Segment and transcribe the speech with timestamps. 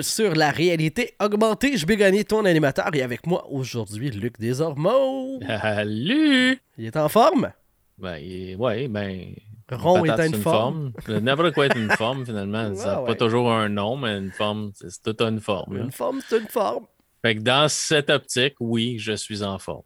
[0.00, 1.76] sur la réalité augmentée.
[1.76, 5.40] Je vais gagner ton animateur et avec moi aujourd'hui Luc Desormeaux.
[5.46, 6.58] Salut!
[6.78, 7.52] Il est en forme?
[7.98, 9.34] Ben, il- ouais, ben.
[9.70, 10.92] Rond est une une forme.
[11.08, 12.74] N'importe quoi est une forme, finalement.
[12.74, 15.76] ça n'a Ouais, pas toujours un nom, mais une forme, c'est c'est tout une forme.
[15.78, 15.84] là.
[15.84, 16.86] Une forme, c'est une forme.
[17.24, 19.82] Fait que dans cette optique, oui, je suis en forme.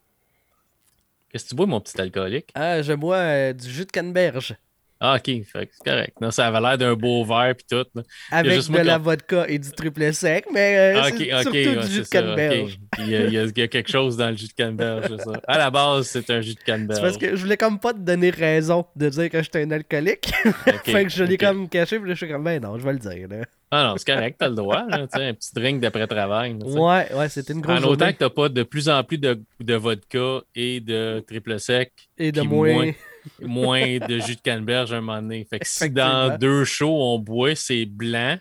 [1.30, 2.50] Qu'est-ce que tu bois, mon petit alcoolique?
[2.54, 4.56] Ah, je bois euh, du jus de canneberge
[4.98, 6.14] Ah, ok, c'est correct.
[6.22, 7.84] Non, ça avait l'air d'un beau verre puis tout.
[7.94, 8.02] là.
[8.30, 11.42] avec juste de la vodka et du triple sec, mais euh, Ah, c'est ok, ok,
[11.42, 12.78] surtout ouais, du jus de canneberge.
[12.92, 14.48] Puis, Il y, a- il y a- il y a quelque chose dans le jus
[14.48, 15.32] de canneberge, ça.
[15.46, 17.02] À la base, c'est un jus de canneberge.
[17.02, 20.32] Parce que je voulais comme pas te donner raison de dire que j'étais un alcoolique.
[20.84, 22.98] Fait que je l'ai comme caché, puis je suis comme, ben non, je vais le
[22.98, 23.28] dire.
[23.28, 23.44] Là.
[23.70, 24.86] Ah non, c'est correct, t'as le droit.
[24.88, 26.54] Là, un petit drink d'après-travail.
[26.64, 29.38] Ouais, ouais, c'était une grosse En autant que t'as pas de plus en plus de,
[29.60, 32.92] de vodka et de triple sec, Et de moins-
[33.40, 35.44] moins de jus de canneberge à un moment donné.
[35.48, 38.38] Fait que si dans deux shows, on boit, c'est blanc,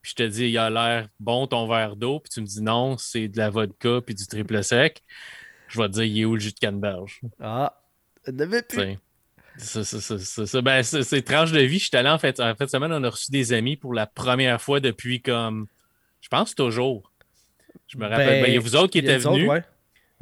[0.00, 2.62] puis je te dis, il a l'air bon ton verre d'eau, puis tu me dis
[2.62, 5.02] non, c'est de la vodka puis du triple sec,
[5.68, 7.20] je vais te dire, il est où le jus de canneberge?
[7.40, 7.78] Ah,
[8.24, 8.98] Tu plus.
[9.58, 11.78] C'est- ben, c'est- c'est tranche de vie.
[11.78, 14.06] Je suis allé en fait, en fait, semaine, on a reçu des amis pour la
[14.06, 15.66] première fois depuis comme,
[16.20, 17.12] je pense toujours.
[17.86, 18.42] Je me rappelle.
[18.42, 19.48] Ben, il y a vous autres qui a étaient autres, venus.
[19.50, 19.62] ouais.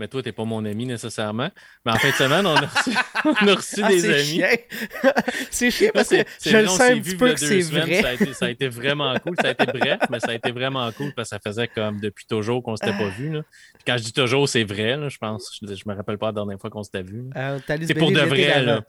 [0.01, 1.51] Mais toi, t'es pas mon ami nécessairement.
[1.84, 2.91] Mais en fin de semaine, on a reçu,
[3.27, 4.25] on a reçu Ah, des c'est amis.
[4.25, 5.12] chiant.
[5.51, 8.01] c'est chiant parce que je le on un petit peu que c'est vrai.
[8.03, 9.37] Ça a, été, ça a été vraiment cool.
[9.41, 12.01] Ça a été bref, mais ça a été vraiment cool parce que ça faisait comme
[12.01, 13.17] depuis toujours qu'on s'était pas Ah.
[13.19, 13.31] vu.
[13.31, 13.43] Là.
[13.75, 15.59] Puis quand je dis toujours, c'est vrai, là, je pense.
[15.62, 17.25] Je, je me rappelle pas la dernière fois qu'on s'était vu.
[17.37, 18.81] Euh, t'as C'est pour de vrai, là.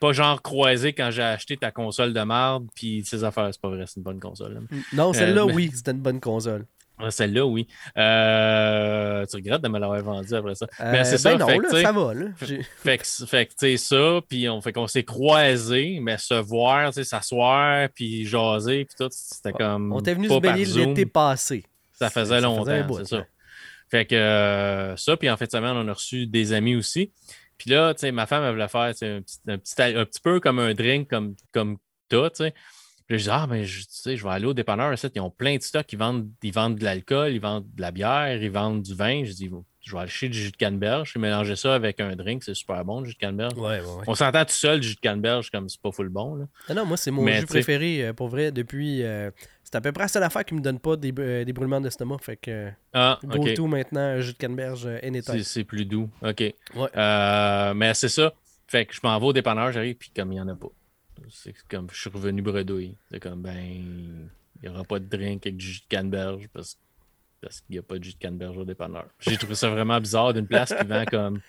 [0.00, 3.70] Pas genre croisé quand j'ai acheté ta console de marde, puis ces affaires, c'est pas
[3.70, 4.52] vrai, c'est une bonne console.
[4.54, 4.60] là.
[4.92, 6.66] Non, celle-là, Euh, mais- oui, c'était une bonne console.
[6.98, 7.66] Ah, Celle-là, oui.
[7.96, 10.66] Euh, tu regrettes de me l'avoir vendue après ça.
[10.80, 12.14] Mais Euh, c'est ça, ben non, fait là, ça va.
[12.14, 12.26] Là.
[12.38, 16.34] Fait que, fait que, tu sais, ça, puis on fait qu'on s'est croisés, mais se
[16.34, 19.92] voir, tu sais, s'asseoir, puis jaser, puis tout, c'était comme.
[19.92, 21.64] On était venu se baigner l'été passé.
[21.92, 23.26] Ça faisait longtemps, c'est ça.
[23.88, 27.12] Fait que euh, ça, puis en fin de semaine, on a reçu des amis aussi.
[27.56, 29.04] Puis là, tu sais, ma femme, elle voulait faire un petit,
[29.48, 31.76] un, petit, un petit peu comme un drink, comme, comme
[32.08, 32.54] toi, tu sais.
[33.06, 35.30] Puis je dis, ah, mais je, tu sais, je vais aller au dépanneur, ils ont
[35.30, 38.50] plein de stocks, ils vendent, ils vendent de l'alcool, ils vendent de la bière, ils
[38.50, 39.24] vendent du vin.
[39.24, 39.48] Je dis,
[39.82, 42.54] je vais acheter du jus de canneberge, je vais mélanger ça avec un drink, c'est
[42.54, 43.54] super bon, le jus de canneberge.
[43.54, 44.04] Ouais, ouais, ouais.
[44.08, 46.34] On s'entend tout seul, du jus de canneberge, comme c'est pas full bon.
[46.34, 46.46] Là.
[46.70, 49.04] Non, non, moi, c'est mon Mais, jus préféré, euh, pour vrai, depuis...
[49.04, 49.30] euh,
[49.62, 51.80] c'est à peu près la seule affaire qui me donne pas des, euh, des brûlements
[51.80, 52.18] d'estomac.
[52.22, 53.54] Fait que Ah, go ok.
[53.54, 55.34] to maintenant, un jus de canneberge anytime.
[55.34, 56.08] C'est c'est plus doux.
[56.22, 56.40] OK.
[56.40, 56.54] Ouais.
[56.96, 58.32] Euh, mais c'est ça.
[58.68, 60.68] Fait que je m'en vais au dépanneur, j'arrive, puis comme il n'y en a pas.
[61.30, 62.94] C'est comme je suis revenu bredouille.
[63.10, 64.28] C'est comme, ben, il
[64.62, 66.78] n'y aura pas de drink avec du jus de canneberge parce,
[67.40, 69.06] parce qu'il n'y a pas de jus de canneberge au dépanneur.
[69.20, 71.40] J'ai trouvé ça vraiment bizarre d'une place qui vend comme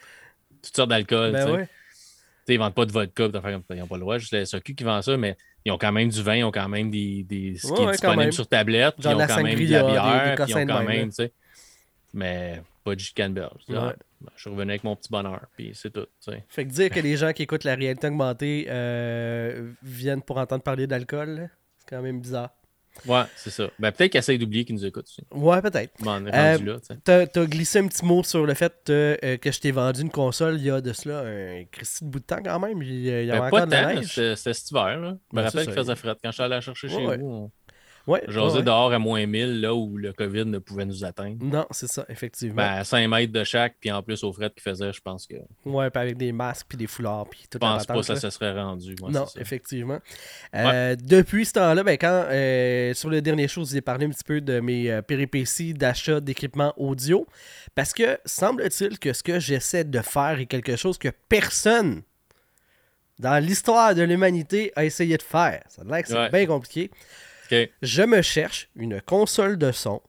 [0.61, 1.31] toutes sortes d'alcool.
[1.31, 1.69] Ben ouais.
[2.49, 3.63] Ils vendent pas de vodka, comme.
[3.71, 5.91] Ils n'ont pas le droit, juste la SAQ qui vend ça, mais ils ont quand
[5.91, 8.47] même du vin, ils ont quand même des, des ce qui Ouais, est disponible sur
[8.47, 11.05] tablette, ils ont quand même de la bière, ils ont quand même, même, là.
[11.05, 11.31] tu sais.
[12.13, 12.99] Mais pas de.
[13.01, 13.77] Je dis, Ouais.
[13.79, 16.05] ah, ben, je suis revenu avec mon petit bonheur, puis c'est tout.
[16.23, 16.43] tu sais.
[16.47, 20.63] Fait que dire que les gens qui écoutent la réalité augmentée euh, viennent pour entendre
[20.63, 22.49] parler d'alcool, c'est quand même bizarre.
[23.05, 23.69] Ouais, c'est ça.
[23.77, 25.21] Ben, peut-être qu'ils essayent d'oublier qu'ils nous écoutent aussi.
[25.31, 25.93] Ouais, peut-être.
[25.99, 26.97] Bon, on est Euh, tu sais.
[27.03, 30.01] T'as t'as glissé un petit mot sur le fait euh, euh, que je t'ai vendu
[30.01, 32.81] une console il y a de cela un Christy de bout de temps quand même.
[32.81, 34.15] Il y, y avait Ben, encore de la temps, neige.
[34.15, 34.99] c'était cet hiver.
[34.99, 35.09] Là.
[35.09, 36.15] Je me Ben, rappelle qu'il faisait fret.
[36.23, 37.51] Quand je suis allé la chercher chez Ouais, vous, on
[38.07, 38.63] Ouais, jasait ouais, ouais.
[38.63, 41.44] dehors à moins 1000, là où le COVID ne pouvait nous atteindre.
[41.44, 42.56] Non, c'est ça, effectivement.
[42.56, 45.28] Ben, à 5 mètres de chaque, puis en plus au fret qu'il faisait, je pense
[45.28, 47.95] que je Ouais, puis avec des masques puis des foulards puis toute la pense pas
[47.95, 48.95] que ça se serait rendu.
[49.01, 50.00] Ouais, non, effectivement.
[50.56, 54.06] Euh, Depuis ce temps-là, ben, quand euh, sur le dernier show, je vous ai parlé
[54.06, 57.28] un petit peu de mes euh, péripéties d'achat d'équipement audio.
[57.75, 62.03] Parce que semble-t-il que ce que j'essaie de faire est quelque chose que personne
[63.19, 65.63] dans l'histoire de l'humanité a essayé de faire.
[65.69, 66.30] Ça a l'air que c'est Ouais.
[66.30, 66.92] bien compliqué.
[67.81, 70.01] Je me cherche une console de son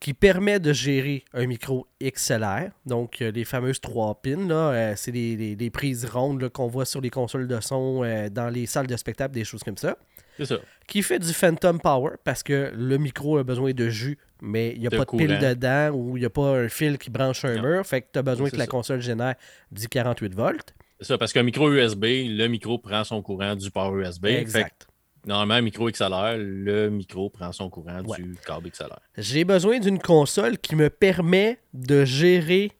[0.00, 4.92] qui permet de gérer un micro XLR, donc euh, les fameuses 3 pins, là, euh,
[4.96, 8.50] c'est les, les- les prises rondes qu'on voit sur les consoles de son euh, dans
[8.50, 9.96] les salles de spectacle, des choses comme ça,
[10.36, 10.56] C'est ça.
[10.86, 14.80] qui fait du Phantom Power parce que le micro a besoin de jus, mais il
[14.80, 17.08] n'y a De pas de pile dedans ou il n'y a pas un fil qui
[17.08, 17.62] branche un Non.
[17.62, 19.36] mur, fait que tu as besoin que la console génère
[19.72, 20.74] du 48 volts.
[21.00, 24.26] C'est ça, parce qu'un micro USB, le micro prend son courant du power USB.
[24.26, 24.86] Exact.
[25.26, 28.18] Normalement, un micro XLR, le micro prend son courant Ouais.
[28.18, 28.98] du câble XLR.
[29.16, 32.72] J'ai besoin d'une console qui me permet de gérer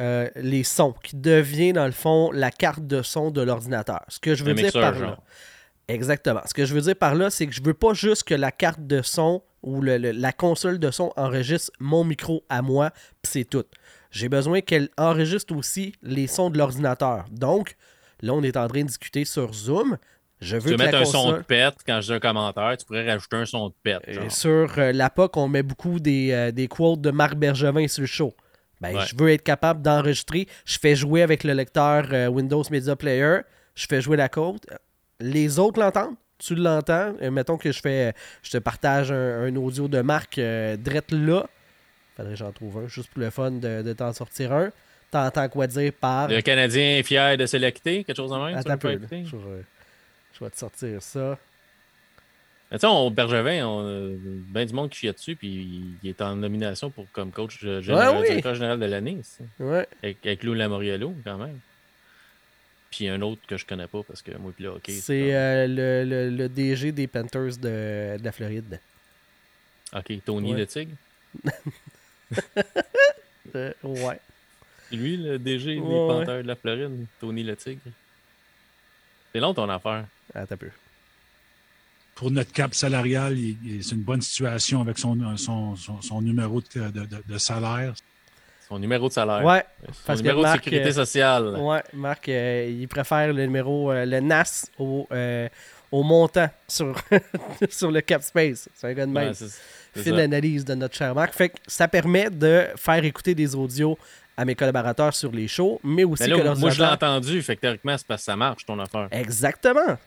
[0.00, 4.00] euh, les sons, qui devient dans le fond la carte de son de l'ordinateur.
[4.08, 5.18] Ce que je veux Un dire mixeur, par là.
[5.88, 6.40] Exactement.
[6.46, 8.50] Ce que je veux dire par là, c'est que je veux pas juste que la
[8.50, 12.90] carte de son ou le- le- la console de son enregistre mon micro à moi,
[13.22, 13.64] puis c'est tout.
[14.10, 17.26] J'ai besoin qu'elle enregistre aussi les sons de l'ordinateur.
[17.30, 17.76] Donc,
[18.22, 19.98] là, on est en train de discuter sur Zoom.
[20.42, 22.18] Je Tu veux veux que la mettre un son de pète quand je dis un
[22.20, 24.00] commentaire, tu pourrais rajouter un son de pète.
[24.08, 24.30] Genre.
[24.32, 28.00] sur euh, la POC, on met beaucoup des, euh, des quotes de Marc Bergevin sur
[28.02, 28.34] le show.
[28.80, 29.04] Ben, Ouais.
[29.06, 30.48] je veux être capable d'enregistrer.
[30.64, 33.38] Je fais jouer avec le lecteur euh, Windows Media Player.
[33.76, 34.66] Je fais jouer la côte.
[35.20, 36.16] Les autres l'entendent?
[36.38, 37.14] Tu l'entends?
[37.22, 38.12] Euh, mettons que je fais,
[38.42, 41.46] je te partage un, un audio de Marc drette là.
[42.16, 44.70] Faudrait que j'en trouve un, juste pour le fun de, de t'en sortir un.
[45.12, 46.26] T'entends quoi dire par.
[46.28, 48.52] Le Canadien est fier de sélecter, quelque chose de même.
[48.60, 49.16] tu Attends veux un peu.
[49.16, 49.22] là.
[49.24, 49.36] Je,
[50.42, 51.38] je vais te sortir ça.
[52.70, 54.16] Mais tu sais, au Bergevin, on a
[54.48, 57.80] bien du monde qui chie dessus, puis il est en nomination pour comme coach euh,
[57.82, 58.26] général, Ouais, oui.
[58.28, 59.18] directeur général de l'année,
[59.60, 59.86] Ouais.
[60.02, 61.58] avec, avec Lou Lamoriello, quand même.
[62.90, 64.90] Puis un autre que je connais pas, parce que moi, puis là, ok.
[64.90, 68.80] C'est euh, le, le- le DG des Panthers de, de la Floride.
[69.94, 70.58] Ok, Tony ouais.
[70.60, 70.92] le Tigre?
[73.54, 74.18] Euh, ouais.
[74.88, 75.80] C'est lui, le DG des.
[75.80, 77.80] Panthers de la Floride, Tony le Tigre.
[79.32, 80.06] C'est long ton affaire.
[80.34, 80.68] Attends un peu.
[82.14, 83.36] Pour notre cap salarial,
[83.80, 87.94] c'est une bonne situation avec son, son, son, son numéro de, de- de- salaire.
[88.68, 89.44] Son numéro de salaire.
[89.44, 91.56] Ouais, Son parce que numéro Marc, de sécurité euh, sociale.
[91.58, 95.48] ouais, Marc, euh, il préfère le numéro, euh, le NAS au, euh,
[95.90, 96.94] au montant sur,
[97.70, 98.68] sur le cap space.
[98.74, 99.34] C'est un gars de même.
[99.94, 101.34] Fine analyse de notre cher Marc.
[101.34, 103.98] Fait que ça permet de faire écouter des audios
[104.36, 107.42] à mes collaborateurs sur les shows, mais aussi Mais là, que moi, je l'ai entendu,
[107.42, 109.08] fait que théoriquement, c'est parce que ça marche, ton affaire.
[109.10, 109.98] Exactement.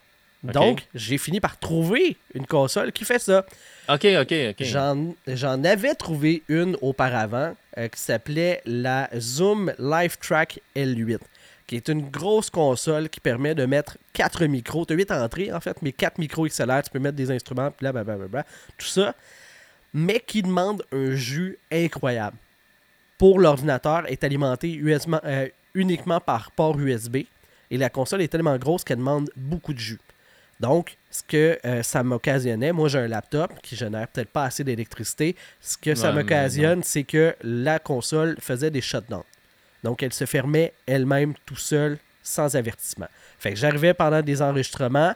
[0.53, 3.45] Donc, j'ai fini par trouver une console qui fait ça.
[3.89, 4.63] Ok, ok, ok.
[5.27, 11.19] J'en avais trouvé une auparavant euh, qui s'appelait la Zoom Live Track L8,
[11.67, 14.85] qui est une grosse console qui permet de mettre quatre micros.
[14.85, 17.71] Tu as 8 entrées en fait, mais quatre micros XLR, tu peux mettre des instruments,
[17.79, 18.45] bla bla bla bla, bla,
[18.77, 19.13] tout ça,
[19.93, 22.37] mais qui demande un jus incroyable.
[23.17, 27.17] Pour l'ordinateur, est alimenté USB euh, uniquement par port USB
[27.71, 29.99] et la console est tellement grosse qu'elle demande beaucoup de jus.
[30.59, 34.63] Donc, ce que euh, ça m'occasionnait, moi j'ai un laptop qui génère peut-être pas assez
[34.63, 35.35] d'électricité.
[35.61, 39.23] Ce que ça Ouais, m'occasionne, c'est que la console faisait des shutdowns.
[39.83, 43.07] Donc, elle se fermait elle-même tout seule, sans avertissement.
[43.37, 45.13] Fait que j'arrivais pendant des enregistrements,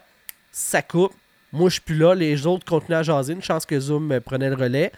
[0.51, 1.13] ça coupe.
[1.51, 2.13] Moi, je suis plus là.
[2.13, 3.33] Les autres continuaient à jaser.
[3.33, 4.91] Une chance que Zoom prenait le relais.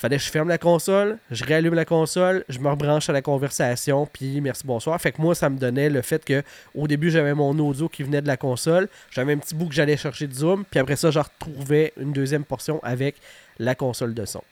[0.00, 3.20] Fallait que je ferme la console, je réallume la console, je me rebranche à la
[3.20, 4.98] conversation, puis merci, bonsoir.
[4.98, 6.42] Fait que moi, ça me donnait le fait que
[6.74, 9.74] au début, j'avais mon audio qui venait de la console, j'avais un petit bout que
[9.74, 13.16] j'allais chercher de Zoom, puis après ça, je retrouvais une deuxième portion avec
[13.58, 14.42] la console de son.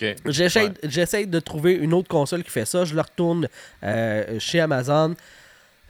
[0.00, 0.14] Ok.
[0.24, 0.72] J'essaie
[1.18, 1.26] Ouais.
[1.26, 2.86] de trouver une autre console qui fait ça.
[2.86, 3.48] Je le retourne
[3.84, 5.14] euh, chez Amazon.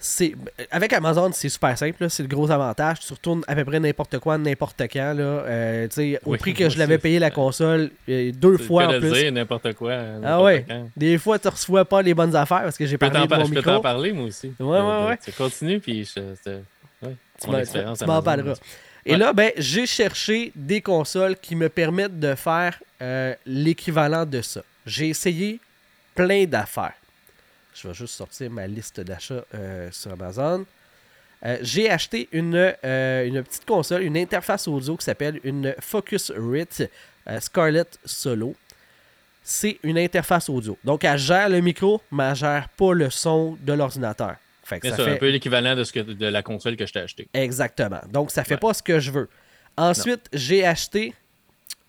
[0.05, 0.35] C'est
[0.73, 2.11] Avec Amazon, c'est super simple.
[2.11, 2.99] C'est le gros avantage.
[2.99, 5.15] Tu retournes à peu près n'importe quoi, n'importe quand.
[5.17, 5.23] Là.
[5.23, 5.89] Euh,
[6.27, 9.31] au Oui, prix que je l'avais payé la console, euh, deux fois en plus.
[9.31, 9.97] n'importe quoi.
[10.25, 10.65] Ah ouais.
[10.69, 10.89] quand.
[10.97, 13.45] Des fois, tu reçois pas les bonnes affaires parce que j'ai parlé de par- mon
[13.47, 14.53] je peux t'en parler, moi aussi.
[14.59, 15.19] Ouais, ouais, ouais.
[15.25, 18.55] Tu continues, puis je, ouais, Tu m'en- parleras.
[19.07, 19.19] Et Ouais.
[19.19, 24.63] là, ben, j'ai cherché des consoles qui me permettent de faire euh, l'équivalent de ça.
[24.85, 25.59] J'ai essayé
[26.15, 26.93] plein d'affaires.
[27.75, 30.65] Je vais juste sortir ma liste d'achats euh, sur Amazon.
[31.45, 32.55] Euh, j'ai acheté une,
[32.85, 36.89] euh, une petite console, une interface audio qui s'appelle une Focusrite
[37.41, 38.55] Scarlett Solo.
[39.43, 40.79] C'est une interface audio.
[40.85, 44.37] Donc, elle gère le micro, mais elle gère pas le son de l'ordinateur.
[44.63, 45.13] Fait que C'est ça fait...
[45.15, 47.29] un peu l'équivalent de, ce que, de la console que je t'ai achetée.
[47.35, 48.01] Exactement.
[48.13, 48.61] Donc, ça fait Ouais.
[48.61, 49.29] pas ce que je veux.
[49.77, 51.15] Ensuite, j'ai acheté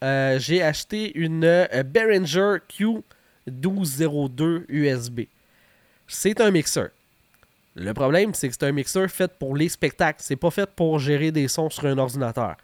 [0.03, 2.57] euh, j'ai acheté une Behringer
[3.47, 5.21] Q1202 USB.
[6.13, 6.89] C'est un mixeur.
[7.75, 10.19] Le problème, c'est que c'est un mixeur fait pour les spectacles.
[10.21, 12.55] C'est pas fait pour gérer des sons sur un ordinateur.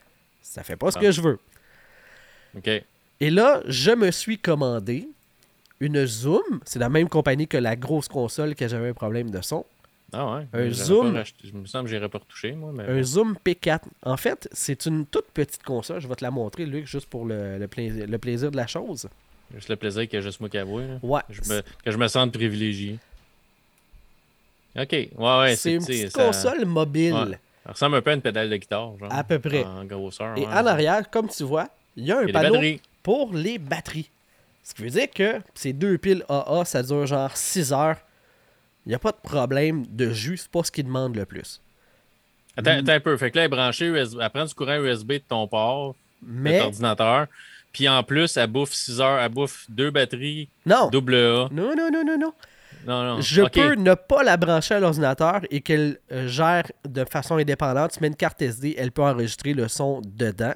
[0.42, 1.02] Ça fait pas ce Ah.
[1.02, 1.40] que je veux.
[2.56, 2.70] OK.
[3.22, 5.08] Et là, je me suis commandé
[5.80, 6.44] une Zoom.
[6.66, 9.66] C'est la même compagnie que la grosse console que j'avais un problème de son.
[10.14, 10.48] Ah ouais.
[10.54, 11.16] Un Zoom.
[11.16, 12.72] racheté- Je me semble que j'irais pas retouché, moi.
[12.74, 13.04] Mais Un.
[13.04, 13.82] Zoom P4.
[14.04, 16.02] En fait, c'est une toute petite console.
[16.02, 18.66] Je vais te la montrer, Luc, juste pour le, le plaisir, le plaisir de la
[18.68, 19.08] chose.
[19.54, 20.80] Juste le plaisir qu'il y a juste moi qui avoue.
[20.80, 21.00] là.
[21.04, 21.22] Ouais.
[21.30, 22.98] Je me- que je me sente privilégié.
[24.78, 24.92] OK.
[24.92, 25.56] Ouais, ouais.
[25.56, 27.14] c'est une petite ça- console mobile.
[27.14, 27.40] Ouais.
[27.66, 28.98] Ça ressemble un peu à une pédale de guitare.
[29.00, 29.64] Genre, À peu près.
[29.64, 30.38] En grosseur.
[30.38, 30.48] Et ouais.
[30.48, 32.60] en arrière, comme tu vois, il y a un des panneau
[33.04, 34.10] pour les batteries.
[34.64, 37.98] Ce qui veut dire que ces deux piles AA, ça dure genre 6 heures.
[38.86, 41.60] Il n'y a pas de problème de jus, c'est pas ce qui demande le plus.
[42.58, 42.80] Attends, Mm.
[42.80, 43.18] attends un peu.
[43.18, 46.28] Fait que là, elle branchée USB, elle prend du courant USB de ton port, de
[46.32, 47.28] Mais ton ordinateur.
[47.72, 50.90] Puis en plus, elle bouffe 6 heures, elle bouffe deux batteries non.
[50.90, 51.48] double A.
[51.52, 52.34] Non, non, non, non, non.
[52.88, 53.22] Non, non.
[53.22, 57.92] Je peux ne pas la brancher à l'ordinateur et qu'elle euh, gère de façon indépendante.
[57.92, 60.54] Tu mets une carte SD, elle peut enregistrer le son dedans.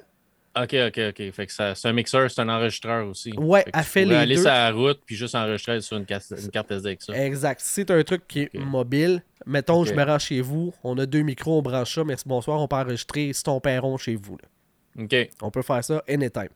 [0.55, 1.31] Ok, ok, ok.
[1.31, 3.33] Fait que c'est un mixeur, c'est un enregistreur aussi.
[3.35, 4.41] Ouais, elle tu fait les aller deux.
[4.41, 7.13] sur la route puis juste enregistrer sur une carte, une carte SD avec ça.
[7.25, 7.59] Exact.
[7.59, 11.07] Si c'est un truc qui est mobile, mettons, je me rends chez vous, on a
[11.07, 14.37] deux micros, on branche ça, merci, bonsoir, on peut enregistrer sur ton perron chez vous.
[14.37, 15.03] là.
[15.03, 15.29] Ok.
[15.41, 16.49] On peut faire ça anytime.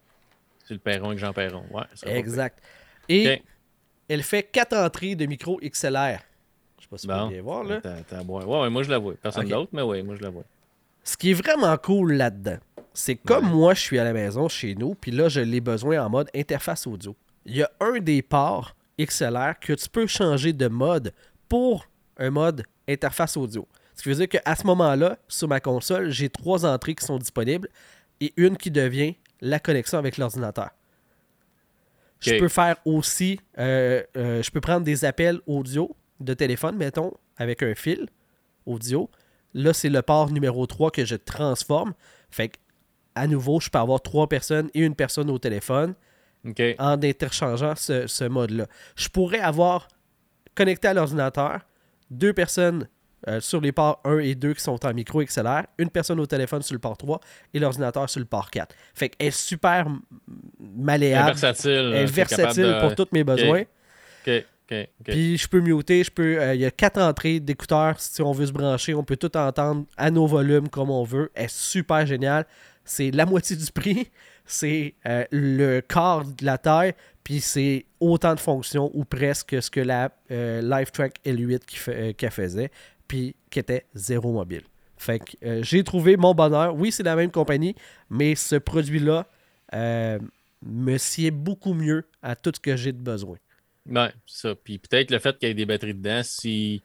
[0.67, 1.63] C'est le Perron avec Jean Perron.
[1.71, 2.59] Ouais, Exact.
[3.09, 3.41] Et.
[4.07, 6.19] Elle fait quatre entrées de micro XLR.
[6.77, 7.19] Je sais pas si vous Bon.
[7.23, 7.63] pouvez bien voir.
[7.63, 7.81] Là.
[7.81, 9.13] T'as- t'as- ouais, ouais, moi je la vois.
[9.21, 10.43] Personne d'autre, mais ouais, moi je la vois.
[11.03, 12.57] Ce qui est vraiment cool là-dedans,
[12.93, 13.51] c'est que comme Ouais.
[13.53, 16.29] moi, je suis à la maison chez nous, puis là, je l'ai besoin en mode
[16.35, 17.15] interface audio.
[17.45, 21.13] Il y a un des ports XLR que tu peux changer de mode
[21.47, 21.85] pour
[22.17, 23.67] un mode interface audio.
[23.95, 27.17] Ce qui veut dire qu'à ce moment-là, sur ma console, j'ai trois entrées qui sont
[27.17, 27.69] disponibles
[28.21, 30.69] et une qui devient la connexion avec l'ordinateur.
[32.19, 37.13] Je peux faire aussi, euh, euh, je peux prendre des appels audio de téléphone, mettons,
[37.37, 38.07] avec un fil
[38.65, 39.09] audio.
[39.53, 41.93] Là, c'est le port numéro 3 que je transforme.
[42.29, 42.57] Fait que,
[43.15, 45.95] à nouveau, je peux avoir trois personnes et une personne au téléphone
[46.79, 48.67] en interchangeant ce, ce mode-là.
[48.95, 49.87] Je pourrais avoir
[50.55, 51.61] connecté à l'ordinateur
[52.09, 52.87] deux personnes
[53.27, 56.25] euh, sur les ports 1 et 2 qui sont en micro XLR, une personne au
[56.25, 57.19] téléphone sur le port 3
[57.53, 58.75] et l'ordinateur sur le port 4.
[58.93, 59.87] Fait qu'elle est super
[60.59, 61.71] malléable, versatile.
[61.71, 63.63] elle est capable versatile de- pour tous mes besoins.
[65.13, 66.39] Puis je peux muter, je peux.
[66.41, 67.99] euh, Il y a quatre entrées d'écouteurs.
[67.99, 71.31] Si on veut se brancher, on peut tout entendre à nos volumes comme on veut.
[71.33, 72.45] Elle est super géniale.
[72.83, 74.09] C'est la moitié du prix.
[74.45, 76.93] C'est euh, le quart de la taille.
[77.23, 81.79] Puis c'est autant de fonctions ou presque que ce que la euh, LiveTrack L8 qui
[81.89, 82.71] euh, faisait.
[83.07, 84.63] Puis qui était zéro mobile.
[84.97, 86.75] Fait que euh, j'ai trouvé mon bonheur.
[86.75, 87.75] Oui, c'est la même compagnie,
[88.09, 89.27] mais ce produit-là
[89.73, 90.19] euh,
[90.65, 93.37] me sied beaucoup mieux à tout ce que j'ai de besoin.
[93.89, 94.55] Ouais, ça.
[94.55, 96.81] Puis peut-être le fait qu'il y ait des batteries dedans, si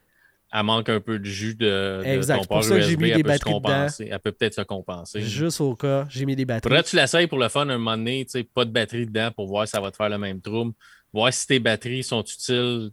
[0.53, 2.95] elle manque un peu de jus de, de Exact, ton pour port ça que j'ai
[2.95, 3.61] mis elle des peut batteries dedans.
[3.61, 4.07] compenser.
[4.11, 5.21] Elle peut peut-être se compenser.
[5.21, 6.69] Juste au cas, j'ai mis des batteries.
[6.69, 9.07] Faudrait que tu l'essayes pour le fun un moment donné, tu sais, pas de batterie
[9.07, 10.73] dedans pour voir si ça va te faire le même trouble.
[11.11, 12.91] Voir si tes batteries sont utiles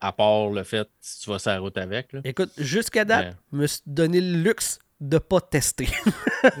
[0.00, 2.12] à part le fait si tu vas sur la route avec.
[2.12, 2.20] Là.
[2.24, 5.88] Écoute, jusqu'à date, je me suis donné le luxe de pas tester.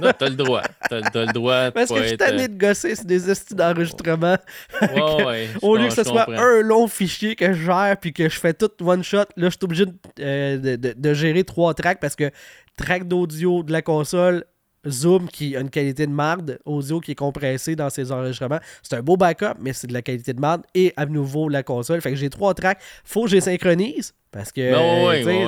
[0.00, 0.62] Non, t'as le droit.
[0.88, 4.36] T'as, t'as le droit Parce que je suis tanné de gosser sur des estis d'enregistrement.
[4.80, 8.12] Ouais, ouais, je Au lieu que ce soit un long fichier que je gère puis
[8.12, 11.14] que je fais tout one shot, là, je suis obligé de, euh, de- de- de
[11.14, 12.30] gérer trois tracks parce que
[12.76, 14.44] track d'audio de la console,
[14.86, 18.60] Zoom qui a une qualité de marde, audio qui est compressé dans ses enregistrements.
[18.82, 20.62] C'est un beau backup, mais c'est de la qualité de marde.
[20.74, 22.00] Et à nouveau, la console.
[22.00, 22.80] Fait que j'ai trois tracks.
[23.04, 24.72] Faut que je les synchronise parce que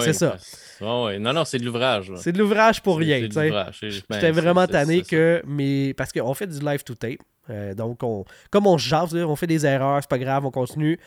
[0.01, 0.37] c'est ça.
[0.81, 2.13] Non, non, c'est de l'ouvrage.
[2.17, 3.29] C'est de l'ouvrage pour rien.
[3.81, 5.95] J'étais vraiment tanné que mes.
[5.95, 7.21] Parce qu'on fait du live to tape.
[7.49, 8.25] Euh, donc, on...
[8.51, 11.01] comme on se jase, on fait des erreurs, c'est pas grave, on continue.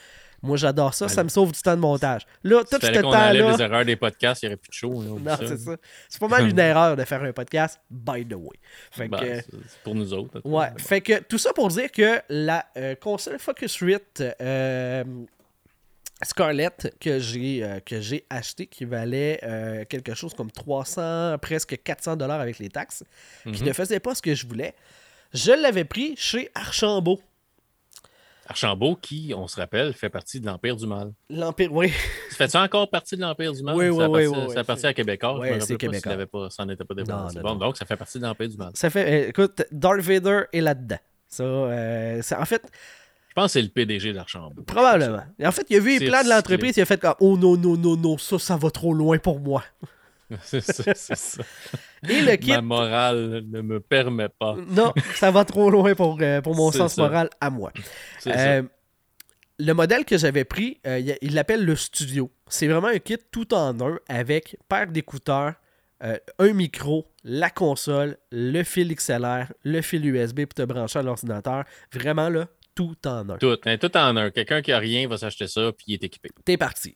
[0.43, 2.27] Moi, j'adore ça, ça me sauve du temps de montage.
[2.43, 3.31] Là, tout ce temps-là.
[3.33, 5.01] les erreurs des podcasts, il n'y aurait plus de show.
[5.01, 5.75] là, Non, c'est ça.
[6.09, 8.57] C'est pas mal une erreur de faire un podcast, by the way.
[8.91, 10.41] Fait Ben, que, c'est pour nous autres.
[10.43, 15.03] ouais, fait que tout ça pour dire que la euh, console Focusrite euh,
[16.21, 21.81] Scarlett que j'ai euh, que j'ai acheté qui valait euh, quelque chose comme 300 presque
[21.83, 23.03] 400 dollars avec les taxes
[23.43, 23.67] qui Mhm.
[23.67, 24.73] ne faisait pas ce que je voulais
[25.33, 27.19] je l'avais pris chez Archambault
[28.47, 31.13] Archambault, qui, on se rappelle, fait partie de l'Empire du Mal.
[31.29, 31.91] l'Empire oui
[32.29, 33.75] Tu fais-tu encore partie de l'Empire du Mal?
[33.75, 35.39] Oui, oui, ça oui, oui, oui, Ça appartient à Québécois.
[35.39, 36.49] Me c'est Québécois.
[36.49, 38.71] ça n'était pas non, Bon, donc, ça fait partie de l'Empire du Mal.
[38.73, 42.61] ça fait euh, écoute Darth Vader est là-dedans ça euh, c'est- en fait
[43.29, 44.61] Je pense que c'est le PDG d'Archambault.
[44.63, 45.23] Probablement.
[45.43, 47.57] En fait, il a vu les plans de l'entreprise, il a fait comme Oh non,
[47.57, 49.63] non, non, non, ça, ça va trop loin pour moi.
[50.41, 51.43] c'est ça, c'est ça.
[52.07, 54.55] Et le kit, Ma morale ne me permet pas.
[54.69, 57.01] non, ça va trop loin pour, euh, pour mon sens ça.
[57.01, 57.71] moral à moi.
[58.27, 58.63] Euh,
[59.59, 62.31] le modèle que j'avais pris, euh, il l'appelle le Studio.
[62.47, 65.53] C'est vraiment un kit tout en un avec paire d'écouteurs,
[66.01, 71.63] un micro, la console, le fil XLR, le fil USB pour te brancher à l'ordinateur.
[71.93, 73.37] Vraiment là, tout en un.
[73.37, 74.29] Tout, hein, tout en un.
[74.29, 76.29] Quelqu'un qui a rien va s'acheter ça puis il est équipé.
[76.43, 76.95] t'es parti.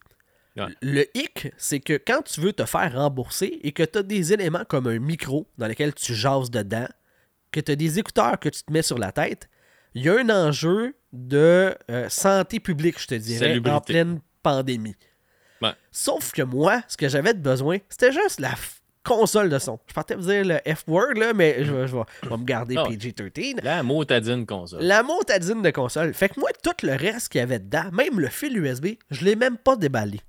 [0.57, 0.73] Ouais.
[0.81, 4.33] Le hic, c'est que quand tu veux te faire rembourser et que tu as des
[4.33, 6.87] éléments comme un micro dans lequel tu jases dedans,
[7.51, 9.49] que tu as des écouteurs que tu te mets sur la tête,
[9.93, 13.75] il y a un enjeu de euh, santé publique, je te dirais, Salubrité.
[13.75, 14.95] en pleine pandémie.
[15.61, 15.71] Ouais.
[15.91, 18.53] Sauf que moi, ce que j'avais de besoin, c'était juste la
[19.03, 19.79] console de son.
[19.87, 22.43] Je partais vous dire le F-word, là, mais je, vais- je vais, je vais me
[22.43, 22.83] garder Ah.
[22.87, 23.63] PG-13.
[23.63, 24.81] La motadine console.
[24.83, 26.13] La motadine de console.
[26.13, 29.23] Fait que moi, tout le reste qu'il y avait dedans, même le fil USB, je
[29.23, 30.19] l'ai même pas déballé.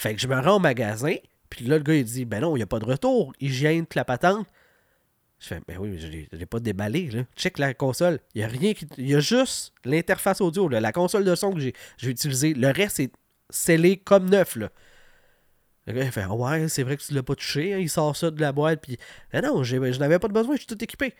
[0.00, 1.14] Fait que je me rends au magasin,
[1.50, 3.34] puis là, le gars, il dit Ben non, il n'y a pas de retour.
[3.38, 4.46] Hygiène, la patente.
[5.38, 7.10] Je fais Ben oui, mais je je l'ai pas déballé.
[7.10, 7.24] Là.
[7.36, 8.18] Check la console.
[8.34, 8.86] Il n'y a rien qui.
[8.96, 12.54] Il y a juste l'interface audio, la console de son que j'ai j'ai utilisée.
[12.54, 13.12] Le reste est
[13.50, 14.56] scellé comme neuf.
[14.56, 14.70] Là.
[15.86, 17.74] Le gars, il fait Ouais, c'est vrai que tu l'as pas touché.
[17.74, 18.96] hein, Il sort ça de la boîte, puis
[19.34, 21.14] Ben non, je n'avais pas de besoin, je suis tout équipé.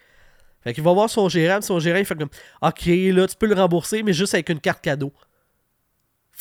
[0.64, 2.30] Fait qu'il va voir son gérant, son gérant, il fait comme
[2.62, 5.12] OK, là, tu peux le rembourser, mais juste avec une carte cadeau.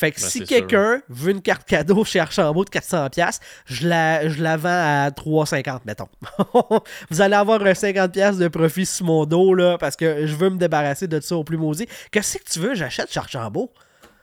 [0.00, 4.26] Fait que Ben, si quelqu'un veut une carte cadeau chez Archambault de 400$, je la,
[4.30, 6.08] je la vends à 3,50$, mettons.
[7.10, 10.48] Vous allez avoir un 50$ de profit sur mon dos, là, parce que je veux
[10.48, 11.86] me débarrasser de ça au plus maudit.
[12.10, 13.70] Qu'est-ce que tu veux, j'achète chez Archambault?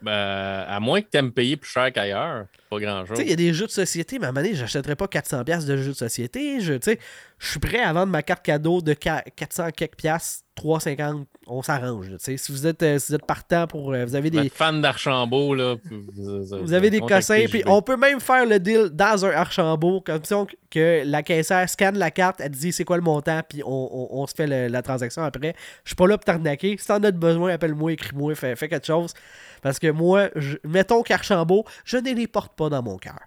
[0.01, 3.15] Ben, à moins que tu aimes payer plus cher qu'ailleurs, pas grand-chose.
[3.15, 4.95] Tu sais, il y a des jeux de société, mais à un moment donné, j'achèterais
[4.95, 6.59] pas 400$ de jeux de société.
[6.59, 6.99] Je, tu sais,
[7.39, 11.25] je suis prêt à vendre ma carte cadeau de qua- 400 quelques piastres, 3,50$.
[11.49, 12.07] On s'arrange.
[12.19, 13.93] Si vous êtes, euh, si vous êtes partant pour.
[13.93, 14.37] euh, vous avez des.
[14.47, 15.75] êtes fan d'Archambault, là.
[15.89, 20.23] Vous, avez des cossins, puis on peut même faire le deal dans un Archambault, comme
[20.25, 23.69] ça que la caissière scanne la carte, elle dit c'est quoi le montant, puis on,
[23.69, 25.55] on- on se fait le- la transaction après.
[25.85, 26.75] Je suis pas là pour t'arnaquer.
[26.77, 29.13] Si t'en as besoin, appelle-moi, écris-moi, fais, fais quelque chose.
[29.61, 33.19] Parce que moi, je- mettons qu'Archambault, je ne les porte pas dans mon cœur.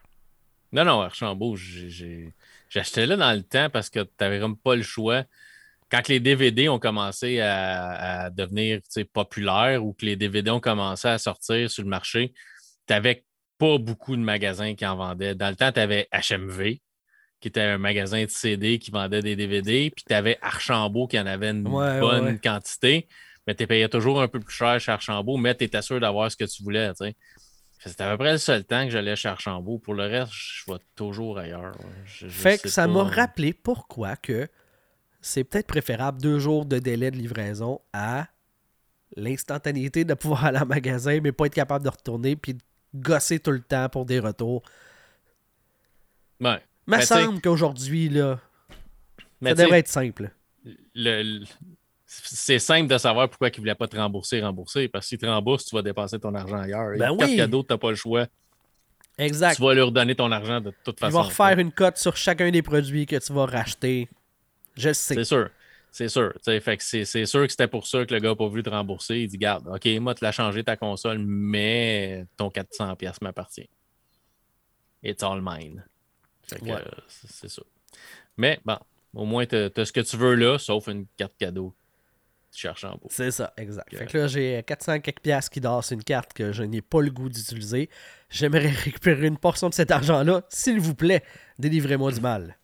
[0.72, 2.32] Non, non, Archambault, j'ai-
[2.68, 5.24] j'achetais là dans le temps parce que tu n'avais comme pas le choix.
[5.90, 8.80] Quand les DVD ont commencé à, à devenir
[9.12, 12.32] populaires ou que les DVD ont commencé à sortir sur le marché,
[12.86, 13.24] tu n'avais
[13.58, 15.34] pas beaucoup de magasins qui en vendaient.
[15.34, 16.78] Dans le temps, tu avais HMV,
[17.40, 21.18] qui était un magasin de CD qui vendait des DVD, puis tu avais Archambault qui
[21.18, 22.38] en avait une Ouais, bonne ouais.
[22.42, 23.08] quantité,
[23.46, 26.30] mais tu payais toujours un peu plus cher chez Archambault, mais tu étais sûr d'avoir
[26.30, 26.90] ce que tu voulais.
[27.82, 29.78] C'était à peu près le seul temps que j'allais chez Archambault.
[29.78, 31.72] Pour le reste, je vais toujours ailleurs.
[32.04, 34.46] Je- je Fait que ça m'a rappelé pourquoi que
[35.20, 38.26] c'est peut-être préférable deux jours de délai de livraison à
[39.16, 42.60] l'instantanéité de pouvoir aller en magasin, mais pas être capable de retourner puis de
[42.94, 44.62] gosser tout le temps pour des retours.
[46.40, 46.60] Ouais.
[46.86, 48.38] Me Ben, semble qu'aujourd'hui, là,
[49.40, 50.30] Mais ça devrait être simple.
[50.94, 51.46] le- le-
[52.06, 54.88] c'est simple de savoir pourquoi ils ne voulaient pas te rembourser, rembourser.
[54.88, 56.96] Parce que s'ils te remboursent, tu vas dépenser ton argent ailleurs.
[56.98, 57.36] Ben oui.
[57.36, 58.26] cadeau, tu n'as pas le choix.
[59.16, 59.54] Exact.
[59.56, 61.16] Tu vas leur donner ton argent de toute Tu façon.
[61.18, 64.08] vas refaire une cote sur chacun des produits que tu vas racheter.
[64.76, 65.14] Je sais.
[65.14, 65.50] C'est sûr.
[65.92, 66.32] C'est sûr.
[66.44, 68.70] Fait que c'est sûr que c'était pour ça que le gars n'a pas voulu te
[68.70, 69.18] rembourser.
[69.20, 73.68] Il dit Garde, OK, moi, tu l'as changé ta console, mais ton 400$ m'appartient.
[75.02, 75.84] It's all mine.
[76.62, 76.72] Ouais.
[76.72, 77.62] euh, c'est ça.
[78.36, 78.78] Mais bon,
[79.14, 81.74] au moins, tu as, ce que tu veux là, sauf une carte cadeau.
[82.52, 82.98] Tu cherches en.
[83.08, 83.96] C'est ça, exact.
[83.96, 87.00] Fait que là, j'ai 400 quelques piastres qui dansent une carte que je n'ai pas
[87.00, 87.88] le goût d'utiliser.
[88.28, 90.42] J'aimerais récupérer une portion de cet argent-là.
[90.48, 91.22] S'il vous plaît,
[91.58, 92.56] délivrez-moi du mal.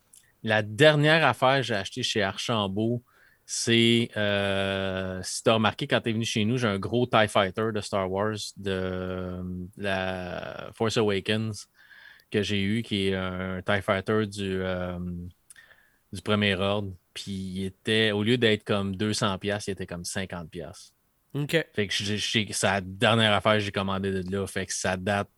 [0.43, 3.03] La dernière affaire que j'ai achetée chez Archambault,
[3.45, 7.07] c'est euh, si tu as remarqué quand tu es venu chez nous, j'ai un gros
[7.07, 9.41] TIE Fighter de Star Wars de
[9.77, 11.67] la Force Awakens
[12.29, 14.99] que j'ai eu, qui est un TIE Fighter du, euh,
[16.11, 16.91] du premier ordre.
[17.13, 20.91] Puis il était, au lieu d'être comme 200$, il était comme 50$.
[21.33, 21.65] OK.
[21.73, 24.45] Fait que c'est la dernière affaire que j'ai commandé de là.
[24.47, 25.29] Fait que ça date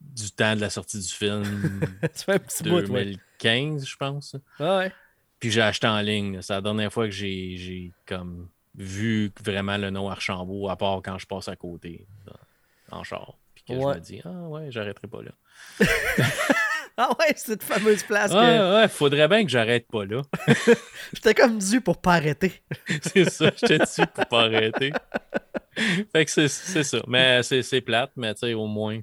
[0.00, 1.42] du temps de la sortie du film
[2.16, 3.04] tu fais un petit bout, ouais.
[3.04, 4.36] 2015, je pense.
[4.58, 4.92] Ah ouais.
[5.40, 6.40] Puis j'ai acheté en ligne.
[6.42, 11.18] C'est la dernière fois que j'ai comme vu vraiment le nom Archambault, à part quand
[11.18, 13.36] je passe à côté dans- en char.
[13.54, 13.92] Puis que Ouais.
[13.94, 15.30] je me dis, ah ouais, j'arrêterai pas là.
[17.00, 20.22] Ah ouais, cette fameuse place que Ouais, faudrait bien que j'arrête pas là.
[21.12, 22.52] j'étais comme dû pour pas arrêter.
[23.02, 24.92] c'est ça, j'étais dessus pour pas arrêter.
[26.12, 26.48] fait que c'est-
[26.82, 26.98] ça.
[27.06, 28.98] Mais c'est c'est plate, mais tu sais, au moins,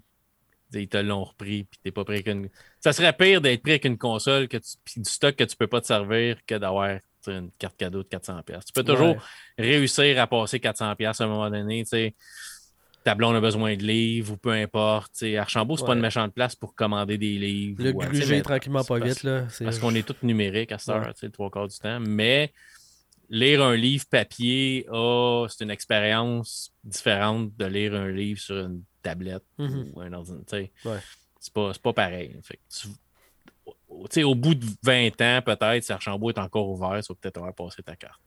[0.82, 2.50] ils te l'ont repris, puis t'es pas prêt qu'une.
[2.80, 4.70] Ça serait pire d'être pris avec une console que tu...
[4.84, 8.08] puis du stock que tu peux pas te servir que d'avoir une carte cadeau de
[8.08, 8.44] 400$.
[8.66, 9.18] Tu peux toujours Ouais.
[9.58, 11.84] réussir à passer 400$ à un moment donné.
[11.84, 12.14] tu sais.
[13.04, 15.12] Ta blonde a besoin de livres ou peu importe.
[15.14, 15.38] tu sais.
[15.38, 15.96] Archambault, c'est pas Ouais.
[15.96, 17.84] une méchante place pour commander des livres.
[17.84, 19.24] Le ou, gruger tranquillement pas c'est parce- vite.
[19.24, 19.48] Là.
[19.64, 21.30] Parce qu'on est tous numériques à cette heure, Ouais.
[21.30, 22.00] trois quarts du temps.
[22.00, 22.52] Mais
[23.30, 28.84] lire un livre papier, ah, c'est une expérience différente de lire un livre sur une
[29.06, 29.92] tablette Mhm.
[29.94, 30.66] ou un ordinateur.
[30.86, 31.00] Ouais.
[31.40, 32.36] C'est pas, pas pareil.
[32.44, 37.18] Fait tu- au bout de 20 ans, peut-être, si Archambault est encore ouvert, tu vas
[37.20, 38.20] peut-être avoir passé ta carte.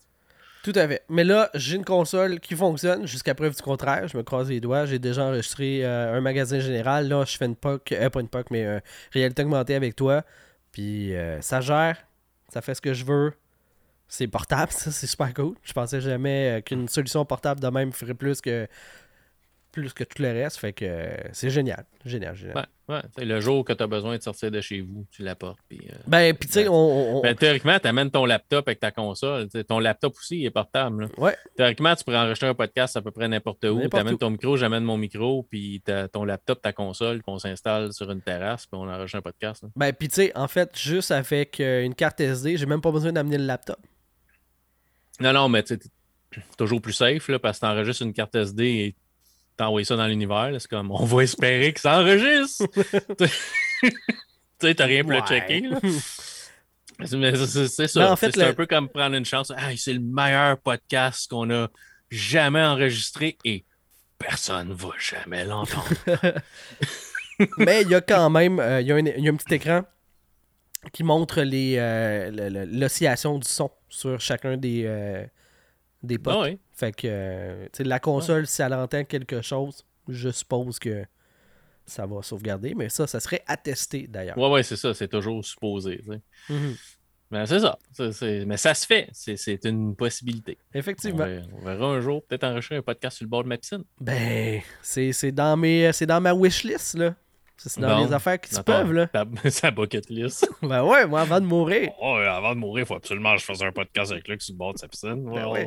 [0.65, 1.03] Tout à fait.
[1.09, 4.09] Mais là, j'ai une console qui fonctionne jusqu'à preuve du contraire.
[4.09, 4.87] Je me croise les doigts.
[4.87, 7.09] J'ai déjà enregistré euh, un magasin général.
[7.09, 8.81] Là, je fais une POC, euh, pas une POC, mais euh,
[9.13, 10.25] réalité augmentée avec toi.
[10.73, 11.97] Puis euh, ça gère.
[12.53, 13.33] Ça fait ce que je veux.
[14.09, 15.55] C'est portable, ça, c'est super cool.
[15.63, 18.67] Je pensais jamais euh, qu'une solution portable de même ferait plus que
[19.71, 20.57] plus que tout le reste.
[20.57, 21.85] Fait que euh, c'est génial.
[22.05, 22.67] Génial, génial.
[22.89, 23.25] Ouais, ouais.
[23.25, 25.59] Le jour que tu as besoin de sortir de chez vous, tu l'apportes.
[25.69, 27.21] Puis, euh, Ben, puis tu sais, on.
[27.23, 29.49] ben, théoriquement, tu amènes ton laptop avec ta console.
[29.69, 31.03] Ton laptop aussi il est portable.
[31.05, 31.09] là.
[31.19, 33.81] Ouais, Théoriquement, tu pourrais enregistrer un podcast à peu près n'importe où.
[33.89, 34.19] Tu amènes où.
[34.19, 38.23] ton micro, j'amène mon micro, puis ton laptop, ta console, puis on s'installe sur une
[38.23, 39.63] terrasse, puis on enregistre un podcast.
[39.65, 39.69] là.
[39.77, 42.91] Ben, puis tu sais, en fait, juste avec euh, une carte SD, j'ai même pas
[42.91, 43.79] besoin d'amener le laptop.
[45.21, 45.79] Non, non, mais tu
[46.57, 48.95] toujours plus safe, là, parce que tu enregistres une carte SD et
[49.59, 50.51] t'envoies ça dans l'univers.
[50.59, 52.67] C'est comme, on va espérer que ça enregistre.
[53.19, 53.29] tu
[54.61, 55.21] sais, t'as rien pour Ouais.
[55.21, 55.61] le checker.
[55.61, 55.79] là.
[57.05, 58.17] C'est ça.
[58.17, 59.53] c'est un peu comme prendre une chance.
[59.77, 61.69] c'est le meilleur podcast qu'on a
[62.11, 63.65] jamais enregistré et
[64.19, 65.87] personne ne va jamais l'entendre.
[67.59, 69.85] Mais il y a quand même euh, il y, a un petit écran
[70.93, 75.25] qui montre euh, l'oscillation du son sur chacun des, euh,
[76.03, 76.35] des potes.
[76.37, 81.05] Ah fait que la console, si elle entend quelque chose, je suppose que
[81.85, 84.39] ça va sauvegarder, mais ça, ça serait attesté d'ailleurs.
[84.39, 86.05] Ouais, ouais, c'est ça, c'est toujours supposé.
[86.49, 86.77] Mhm.
[87.33, 87.79] Mais c'est ça.
[88.47, 89.09] Mais ça se fait.
[89.13, 90.57] C'est une possibilité.
[90.73, 91.27] Effectivement.
[91.53, 93.83] On verra, un jour peut-être enregistrer un podcast sur le bord de ma piscine.
[94.01, 97.17] Ben, c'est dans, mes, dans ma wishlist, là.
[97.59, 99.09] C'est dans les affaires qui se peuvent, là.
[99.45, 100.49] C'est la bucket list.
[100.63, 101.91] ben ouais, moi, avant de mourir.
[102.01, 104.55] ouais, avant de mourir, il faut absolument que je fasse un podcast avec Luc sur
[104.55, 105.25] le bord de sa piscine.
[105.25, 105.67] Ben ouais.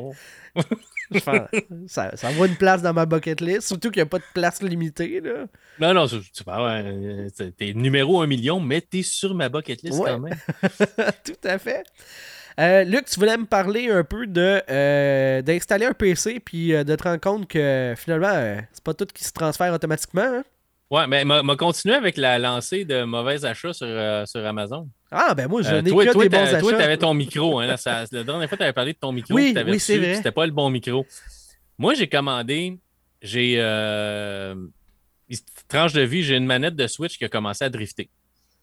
[1.86, 4.24] ça, ça vaut une place dans ma bucket list, surtout qu'il n'y a pas de
[4.32, 5.46] place limitée, là.
[5.78, 7.28] Non, non, c'est pas ouais,
[7.58, 10.36] T'es numéro un million, mais t'es sur ma bucket list quand même.
[11.24, 11.84] Tout à fait.
[12.60, 16.84] Euh, Luc, tu voulais me parler un peu de euh, d'installer un PC puis euh,
[16.84, 20.22] de te rendre compte que finalement, c'est pas tout qui se transfère automatiquement.
[20.22, 20.44] Hein?
[20.92, 24.86] Ouais, mais m'a continué avec la lancée de mauvais achats sur, euh, sur Amazon.
[25.10, 26.60] Ah, ben moi, je euh, n'ai que des bons achats.
[26.60, 27.60] Toi, tu avais ton micro.
[27.60, 29.32] Hein, la dernière fois, tu avais parlé de ton micro.
[29.32, 30.16] Oui, oui c'est vrai.
[30.16, 31.06] C'était pas le bon micro.
[31.78, 32.78] Moi, j'ai commandé,
[33.22, 33.54] j'ai.
[33.56, 34.54] Euh,
[35.66, 38.10] tranche de vie, j'ai une manette de Switch qui a commencé à drifter.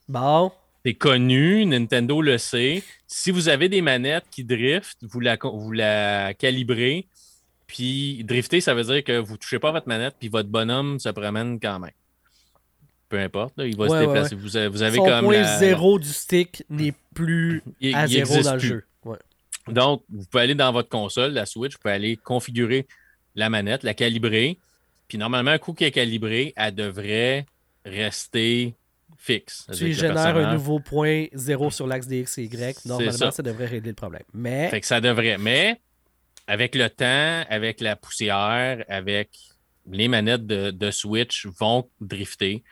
[0.08, 0.52] Bon.
[0.86, 2.84] C'est connu, Nintendo le sait.
[3.08, 7.08] Si vous avez des manettes qui driftent, vous la, vous la calibrez.
[7.65, 11.00] Puis drifter, ça veut dire que vous ne touchez pas votre manette, puis votre bonhomme
[11.00, 11.92] se promène quand même
[13.10, 13.56] peu importe.
[13.58, 14.36] il va se déplacer.
[14.36, 15.26] Vous, avez Son comme.
[15.26, 18.84] point zéro du stick n'est plus à zéro dans le jeu.
[19.67, 22.88] Donc, vous pouvez aller dans votre console, la Switch, vous pouvez aller configurer
[23.36, 24.58] la manette, la calibrer.
[25.08, 27.45] Puis normalement, un coup qui est calibré, elle devrait
[27.86, 28.74] rester
[29.17, 29.67] fixe.
[29.76, 32.86] Tu génères un nouveau point zéro sur l'axe des X et Y.
[32.86, 33.43] Normalement, ça.
[33.43, 34.24] devrait régler le problème.
[34.34, 34.69] Mais.
[34.69, 35.38] Fait que ça devrait.
[35.38, 35.80] Mais
[36.48, 39.30] avec le temps, avec la poussière, avec
[39.91, 42.63] les manettes de Switch vont drifter.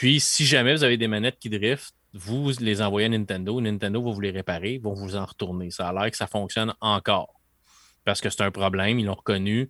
[0.00, 3.60] Puis, si jamais vous avez des manettes qui driftent, vous les envoyez à Nintendo.
[3.60, 5.70] Nintendo va vous les réparer, vont vous en retourner.
[5.70, 7.38] Ça a l'air que ça fonctionne encore.
[8.06, 9.68] Parce que c'est un problème, ils l'ont reconnu.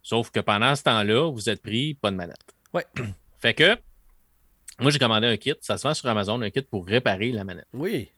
[0.00, 2.54] Sauf que pendant ce temps-là, vous êtes pris pas de manette.
[2.72, 2.86] Ouais.
[3.40, 3.76] Fait que,
[4.78, 5.54] moi, j'ai commandé un kit.
[5.60, 7.66] Ça se vend sur Amazon, un kit pour réparer la manette.
[7.72, 8.08] Oui.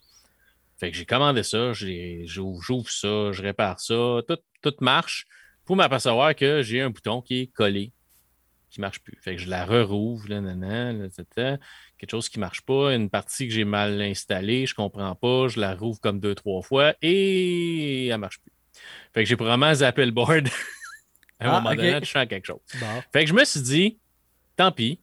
[0.77, 5.27] Fait que j'ai commandé ça, j'ouvre ça, je répare ça, tout, tout marche
[5.65, 7.91] pour m'apercevoir que j'ai un bouton qui est collé
[8.75, 9.17] qui marche plus.
[9.21, 14.03] Fait que je la re-rouvre, quelque chose qui marche pas, une partie que j'ai mal
[14.03, 18.51] installée, je comprends pas, je la rouvre comme deux, trois fois et elle marche plus.
[19.13, 20.49] Fait que j'ai probablement zappé le board.
[21.39, 22.59] à un ah, moment donné, je sens quelque chose.
[23.13, 23.99] Fait que je me suis dit,
[24.57, 24.99] tant pis,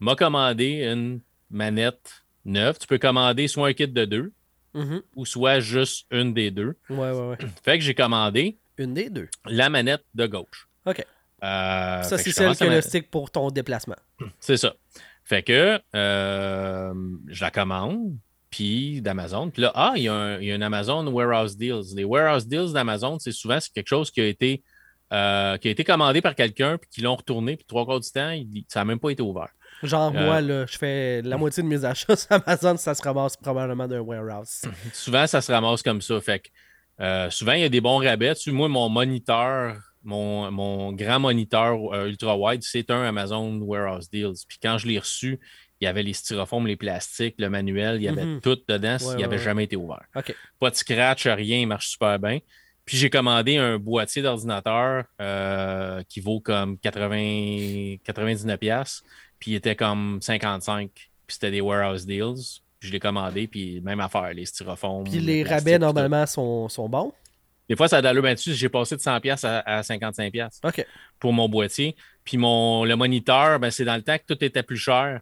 [0.00, 2.78] m'a commandé une manette neuve.
[2.78, 4.32] Tu peux commander soit un kit de deux
[4.74, 5.02] mm-hmm.
[5.16, 6.78] ou soit juste une des deux.
[6.88, 7.36] Ouais, ouais, ouais.
[7.62, 9.28] Fait que j'ai commandé une des deux.
[9.44, 10.66] La manette de gauche.
[10.86, 11.04] OK.
[11.42, 13.96] Euh, ça, c'est celle qui a le stick pour ton déplacement.
[14.40, 14.74] C'est ça.
[15.24, 16.94] Fait que euh,
[17.26, 18.16] je la commande,
[18.50, 19.50] puis d'Amazon.
[19.50, 21.94] Puis là, ah, il y, a un, Amazon Warehouse Deals.
[21.94, 24.62] Les Warehouse Deals d'Amazon, c'est souvent quelque chose qui a été,
[25.12, 28.10] euh, qui a été commandé par quelqu'un, puis qui l'ont retourné, puis trois quarts du
[28.10, 28.34] temps,
[28.68, 29.48] ça n'a même pas été ouvert.
[29.82, 33.36] Genre, moi, là, je fais la moitié de mes achats sur Amazon, ça se ramasse
[33.36, 34.62] probablement d'un warehouse.
[34.94, 36.18] souvent, ça se ramasse comme ça.
[36.20, 38.32] Fait que souvent, il y a des bons rabais.
[38.46, 44.44] Moi, mon moniteur mon, grand moniteur euh, ultra-wide, c'est un Amazon Warehouse Deals.
[44.48, 45.40] Puis quand je l'ai reçu,
[45.80, 48.40] il y avait les styrofoams, les plastiques, le manuel, il y avait mhm.
[48.40, 48.96] tout dedans.
[49.16, 50.04] il n'avait jamais été ouvert.
[50.58, 52.38] Pas de scratch, rien, il marche super bien.
[52.86, 59.02] Puis j'ai commandé un boîtier d'ordinateur euh, qui vaut comme 80, 99$.
[59.38, 60.88] Puis il était comme 55$.
[60.88, 62.60] Puis c'était des warehouse deals.
[62.78, 65.04] je l'ai commandé, puis même affaire, les styrofoams.
[65.04, 67.12] Puis les, rabais, normalement, sont, sont bons?
[67.68, 68.22] Des fois, ça a d'allure.
[68.22, 70.86] Ben, j'ai passé de 100$ à, 55$ OK.
[71.18, 71.96] pour mon boîtier.
[72.24, 75.20] Puis mon, le moniteur, ben, c'est dans le temps que tout était plus cher.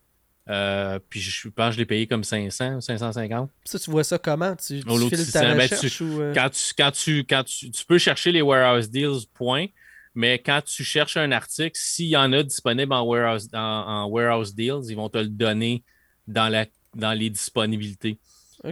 [0.51, 3.51] Euh, puis je pense que je l'ai payé comme 500 ou 550.
[3.65, 4.55] Ça, tu vois ça comment?
[4.57, 5.69] Tu, tu files ta ben,
[6.01, 6.21] ou...
[6.21, 6.35] Euh?
[6.35, 9.67] quand, tu, quand, tu, quand tu, tu peux chercher les warehouse deals, point.
[10.15, 14.55] Mais quand tu cherches un article, s'il y en a disponible en warehouse, en warehouse
[14.55, 15.83] deals, ils vont te le donner
[16.29, 18.19] dans, la, dans les disponibilités.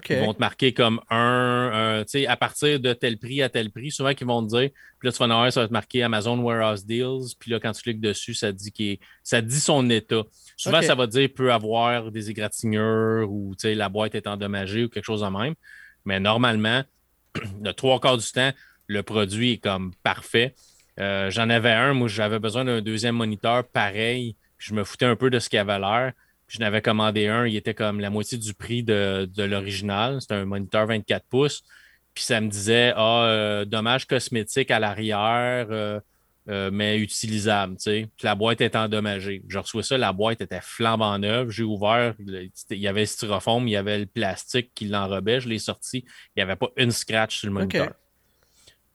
[0.09, 3.71] Ils vont te marquer comme un, tu sais, à partir de tel prix à tel
[3.71, 3.91] prix.
[3.91, 6.03] Souvent, ils vont te dire, puis là, tu vas en avoir, ça va te marquer
[6.03, 7.35] Amazon Warehouse Deals.
[7.39, 10.23] Puis là, quand tu cliques dessus, ça dit, ça dit son état.
[10.57, 14.85] Souvent, ça va dire peut avoir des égratignures ou tu sais, la boîte est endommagée
[14.85, 15.55] ou quelque chose de même.
[16.05, 16.83] Mais normalement,
[17.63, 18.53] le trois quarts du temps,
[18.87, 20.55] le produit est comme parfait.
[21.01, 24.37] Euh, j'en avais un, moi, j'avais besoin d'un deuxième moniteur pareil.
[24.59, 26.13] je me foutais un peu de ce qu'il avait l'air
[26.53, 30.21] Je n'avais commandé un, il était comme la moitié du prix de, de l'original.
[30.21, 31.63] C'était un moniteur 24 pouces.
[32.13, 35.99] Puis ça me disait, ah, euh, dommage cosmétique à l'arrière, euh,
[36.51, 38.09] euh, mais utilisable, tu sais.
[38.19, 39.43] Puis la boîte est endommagée.
[39.49, 41.49] Je reçois ça, la boîte était flambant neuve.
[41.49, 45.41] J'ai ouvert, il y avait le styrofoam, il y avait le plastique qui l'enrobait.
[45.41, 46.05] Je l'ai sorti.
[46.37, 47.95] Il n'y avait pas une scratch sur le moniteur.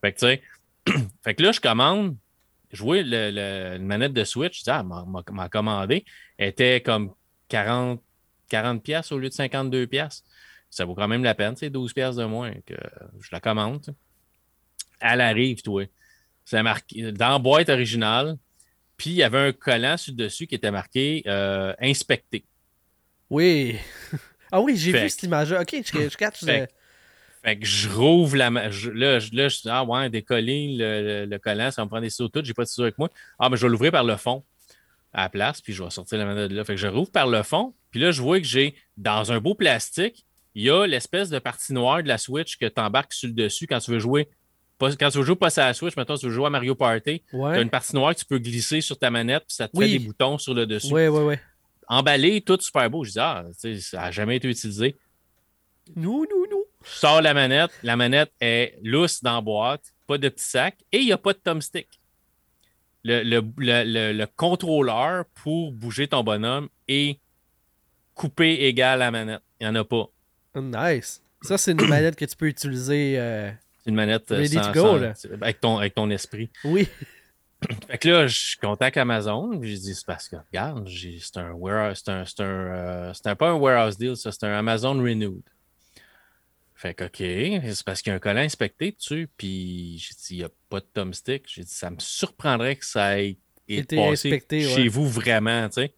[0.01, 0.43] Fait que, tu sais,
[1.23, 2.15] fait que là, je commande.
[2.71, 4.59] Je vois le, manette de Switch.
[4.59, 6.05] Je dis, ah, m'a commandé.
[6.37, 7.15] Elle était comme
[7.49, 8.01] 40,
[8.49, 10.23] 40 pièces au lieu de 52 pièces
[10.69, 12.75] ça vaut quand même la peine, c'est 12 pièces de moins que
[13.19, 13.95] je la commande.
[14.99, 15.83] Elle arrive, toi.
[16.45, 18.37] C'est marqué dans la boîte originale.
[18.95, 22.45] Puis il y avait un collant sur dessus qui était marqué euh, inspecté.
[23.29, 23.77] Oui.
[24.51, 25.61] ah oui, j'ai vu cette image-là.
[25.61, 26.43] Ok, je, je catch.
[26.43, 26.71] Fait,
[27.43, 28.71] fait, que je rouvre la.
[28.71, 31.89] Je, là, je, là, je dis, ah ouais, décoller le, le, collant, ça va me
[31.89, 32.41] prendre des sauts tout.
[32.43, 33.09] J'ai pas de ciseaux avec moi.
[33.37, 34.43] Ah, mais je vais l'ouvrir par le fond
[35.17, 36.63] à la place, puis je vais sortir la manette de là.
[36.63, 39.39] Fait que je rouvre par le fond, puis là, je vois que j'ai, dans un
[39.39, 43.13] beau plastique, il y a l'espèce de partie noire de la Switch que tu embarques
[43.13, 44.29] sur le dessus quand tu veux jouer.
[44.79, 47.23] Quand tu veux jouer pas à la Switch, maintenant tu veux jouer à Mario Party,
[47.31, 49.77] tu as une partie noire que tu peux glisser sur ta manette, puis ça te
[49.77, 50.93] fait des boutons sur le dessus.
[50.93, 51.35] Oui, oui, oui.
[51.87, 53.03] Emballé, tout super beau.
[53.03, 54.95] Je dis, ah, ça n'a jamais été utilisé.
[55.95, 56.63] Non, non, non.
[56.83, 60.77] Je sors la manette, la manette est lousse dans la boîte, pas de petit sac,
[60.91, 61.87] et il n'y a pas de thumbstick.
[63.07, 67.19] Le, le, le, le, contrôleur pour bouger ton bonhomme est
[68.15, 69.41] coupé égal à la manette.
[69.61, 70.09] Il n'y en a pas.
[70.55, 71.21] Nice.
[71.41, 73.17] Ça, c'est une manette que tu peux utiliser.
[73.17, 75.01] Euh, c'est une manette euh, sans,
[75.41, 76.49] Avec, ton, avec ton esprit.
[76.65, 76.87] Oui.
[77.87, 79.57] Fait que là, je contacte Amazon.
[79.61, 83.35] J'ai dit, c'est parce que, regarde, c'est un warehouse, c'est un, c'est un, euh, c'est
[83.35, 85.41] pas un warehouse deal, ça, c'est un Amazon Renewed.
[86.77, 87.17] Fait que, OK,
[87.73, 89.27] c'est parce qu'il y a un collant inspecté dessus.
[89.35, 91.45] Puis j'ai dit, il n'y a pas de thumbstick.
[91.47, 95.93] J'ai dit, ça me surprendrait que ça ait été inspecté, chez vous vraiment, tu sais.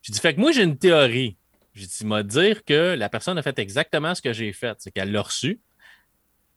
[0.00, 1.36] J'ai dit, fait que moi, j'ai une théorie.
[1.74, 4.74] J'ai dit, m'a dire que la personne a fait exactement ce que j'ai fait.
[4.78, 5.60] C'est qu'elle l'a reçu.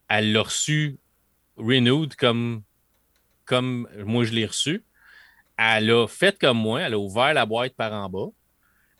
[0.08, 0.98] Elle l'a reçu
[1.58, 2.62] renewed comme,
[3.44, 4.84] comme moi je l'ai reçu.
[5.58, 6.80] Elle a fait comme moi.
[6.80, 8.28] Elle a ouvert la boîte par en bas.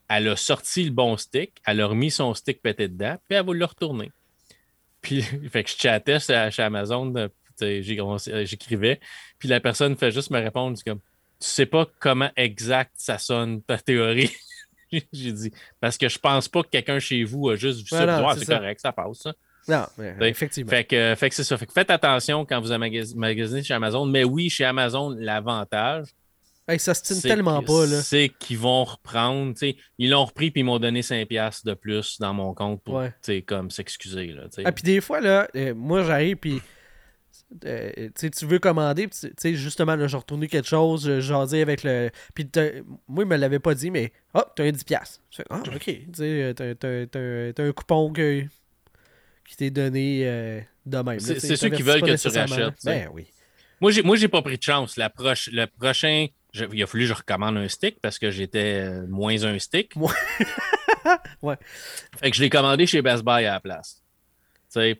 [0.09, 1.63] Elle a sorti le bon stick.
[1.65, 3.17] Elle a remis son stick pété dedans.
[3.27, 4.13] Puis elle va le retourner.
[5.05, 7.13] Puis, fait que je chattais chez, Amazon.
[7.61, 8.99] J'écrivais.
[9.39, 10.77] Puis la personne fait juste me répondre.
[10.85, 11.05] comme, tu
[11.39, 14.33] sais pas comment exact ça sonne ta théorie.
[15.13, 18.35] J'ai dit, parce que je pense pas que quelqu'un chez vous a juste vu ça.
[18.37, 19.19] c'est correct, ça passe.
[19.19, 19.35] Ça.
[19.67, 19.87] Non,
[20.21, 20.71] effectivement.
[20.71, 21.57] Fait que, fait que c'est ça.
[21.57, 22.69] Fait que faites attention quand vous
[23.17, 24.05] magasinez chez Amazon.
[24.07, 26.09] Mais oui, chez Amazon, l'avantage.
[26.79, 27.87] Ça se tient tellement pas.
[27.87, 29.55] C'est qu'ils vont reprendre.
[29.99, 33.03] Ils l'ont repris puis ils m'ont donné 5$ de plus dans mon compte pour
[33.47, 34.35] comme s'excuser.
[34.65, 36.61] Ah, puis des fois, là, euh, moi j'arrive puis
[37.65, 41.07] euh, tu veux commander, tu justement, là, j'ai retourné quelque chose,
[41.49, 42.11] dit avec le.
[42.35, 42.49] Puis
[43.07, 45.21] moi, il me l'avait pas dit, mais oh, t'as un 10$.
[45.51, 45.99] ah, ok.
[47.55, 51.21] T'as un coupon qui t'est donné euh, de même.
[51.21, 52.75] C'est ceux qui veulent que tu rachètes.
[52.85, 53.27] Ben oui.
[53.81, 54.97] Moi, j'ai, moi, j'ai pas pris de chance.
[54.97, 58.85] La proche, le prochain, il a fallu que je recommande un stick parce que j'étais
[58.85, 59.93] euh, moins un stick.
[61.43, 61.57] ouais.
[62.17, 64.05] Fait que je l'ai commandé chez Best Buy à la place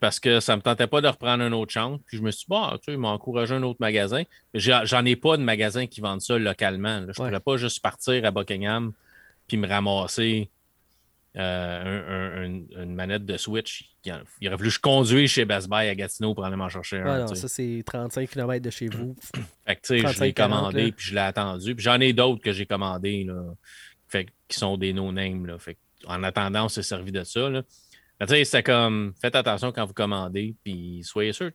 [0.01, 1.99] parce que ça ne me tentait pas de reprendre un autre champ.
[2.07, 4.23] Puis je me suis dit, bah, tu sais, il m'a encouragé un autre magasin.
[4.55, 7.01] J'en ai pas de magasin qui vendent ça localement.
[7.01, 8.93] Je ne pourrais pas juste partir à Buckingham
[9.49, 10.51] puis me ramasser
[11.37, 13.91] euh, une manette de Switch.
[14.05, 17.27] Il, aurait que je conduise chez Best Buy à Gatineau pour aller m'en chercher un.
[17.27, 19.17] ça, c'est 35 km de chez vous.
[19.67, 21.75] fait que, tu sais, je l'ai commandé puis je l'ai attendu.
[21.75, 23.27] Puis j'en ai d'autres que j'ai commandés,
[24.09, 25.57] fait, qui sont des no-names.
[26.07, 27.49] En attendant, on s'est servi de ça.
[27.49, 27.63] Là
[28.45, 31.55] c'est comme, faites attention quand vous commandez, puis soyez sûr de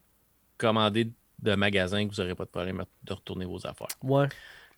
[0.58, 3.88] commander de magasins que vous n'aurez pas de problème de retourner vos affaires.
[4.04, 4.28] Ouais,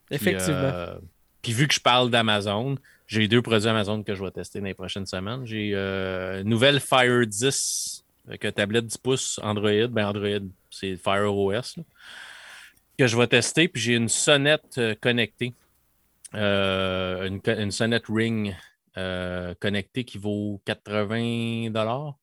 [0.10, 0.56] effectivement.
[0.56, 0.96] Euh,
[1.42, 2.78] puis vu que je parle d'Amazon,
[3.12, 5.46] j'ai deux produits Amazon que je vais tester dans les prochaines semaines.
[5.46, 9.88] J'ai euh, une nouvelle Fire 10 avec une tablette 10 pouces Android.
[9.90, 11.76] Ben Android, c'est Fire OS.
[12.98, 13.68] que je vais tester.
[13.68, 15.54] Puis j'ai une sonnette euh, connectée.
[16.34, 18.56] une, une, sonnette Ring
[18.98, 22.16] euh, connecté qui vaut 80 dollars.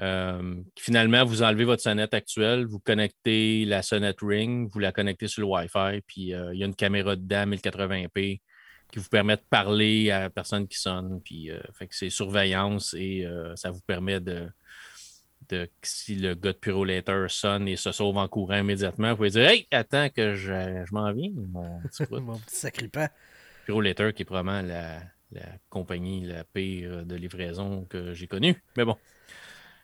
[0.00, 5.26] Euh, finalement, vous enlevez votre sonnette actuelle, vous connectez la sonnette Ring, vous la connectez
[5.26, 8.40] sur le Wi-Fi, puis euh, il y a une caméra dedans 1080p
[8.90, 11.20] qui vous permet de parler à la personne qui sonne.
[11.22, 14.48] Puis, fait que c'est surveillance et ça vous permet de,
[15.48, 19.30] de, si le gars de Purolator sonne et se sauve en courant immédiatement, vous pouvez
[19.30, 23.08] dire Hey, attends que je, je m'en viens, mon petit, mon petit sacripant.
[23.64, 25.00] Purolator qui est probablement la,
[25.32, 28.62] la compagnie la pire de livraison que j'ai connue.
[28.76, 28.96] Mais bon.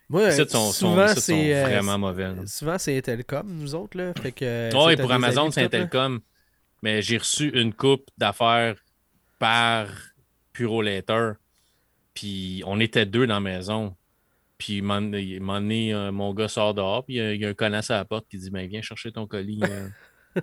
[0.08, 2.34] Moi, souvent, c'est euh, vraiment mauvais.
[2.46, 3.96] Souvent, c'est Intelcom, nous autres.
[3.96, 4.12] Là.
[4.20, 6.20] Fait que, oui, pour Amazon, c'est Intelcom.
[6.82, 8.74] Mais j'ai reçu une coupe d'affaires
[9.42, 9.88] par
[10.52, 11.32] Puro Later.
[12.14, 13.96] Puis on était deux dans la maison.
[14.56, 17.96] Puis, moment donné, euh, mon gars sort dehors, puis il y, a un connasse à
[17.96, 19.60] la porte qui dit ben, Viens chercher ton colis.
[19.64, 19.88] euh.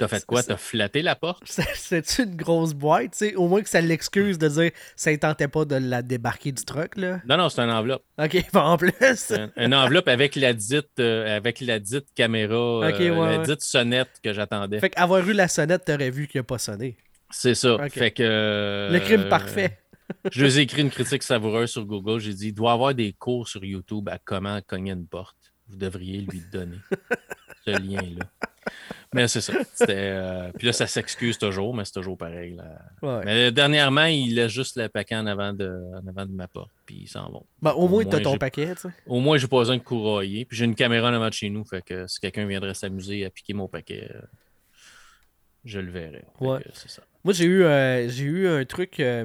[0.00, 0.42] T'as fait quoi?
[0.42, 1.44] T'as flatté la porte?
[1.46, 3.34] C'est une grosse boîte, tu sais?
[3.36, 6.64] Au moins que ça l'excuse de dire ça ne tentait pas de la débarquer du
[6.64, 7.20] truck, là.
[7.28, 8.02] Non, non, c'est une enveloppe.
[8.20, 8.92] Ok, en plus.
[9.30, 13.44] Un- Une enveloppe avec la dite, euh, avec la dite caméra, euh, ouais, la ouais.
[13.44, 14.80] dite sonnette que j'attendais.
[14.80, 16.96] Fait qu'avoir eu la sonnette, t'aurais vu qu'il a pas sonné.
[17.30, 17.76] C'est ça.
[17.90, 18.22] Fait que.
[18.22, 19.78] euh, Le crime parfait.
[20.32, 22.18] Je lui ai écrit une critique savoureuse sur Google.
[22.18, 25.36] J'ai dit il doit y avoir des cours sur YouTube à comment cogner une porte.
[25.68, 26.78] Vous devriez lui donner
[27.66, 28.24] ce lien-là.
[29.14, 29.54] Mais c'est ça.
[29.88, 32.54] Euh, Puis là, ça s'excuse toujours, mais c'est toujours pareil.
[32.56, 32.64] là.
[33.02, 33.24] Ouais.
[33.24, 36.70] Mais dernièrement, il laisse juste le paquet en avant de, en avant de ma porte,
[36.84, 37.46] puis ils s'en vont.
[37.62, 38.88] Ben, au moins, t'as ton paquet, tu sais.
[39.06, 40.44] Au moins, j'ai pas besoin de courailler.
[40.44, 43.24] Puis j'ai une caméra en avant de chez nous, fait que si quelqu'un viendrait s'amuser
[43.24, 44.20] à piquer mon paquet, euh,
[45.68, 46.24] je le verrai.
[46.40, 46.60] Ouais.
[46.74, 47.02] ça.
[47.24, 49.24] Moi, j'ai eu, euh, j'ai eu un truc euh,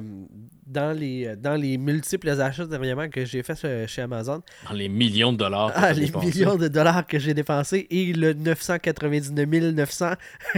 [0.66, 4.42] dans, les, dans les multiples achats dernièrement que j'ai fait euh, chez Amazon.
[4.68, 5.72] Dans les millions de dollars.
[5.72, 10.10] que Ah, les millions de dollars que j'ai dépensés et le 999 900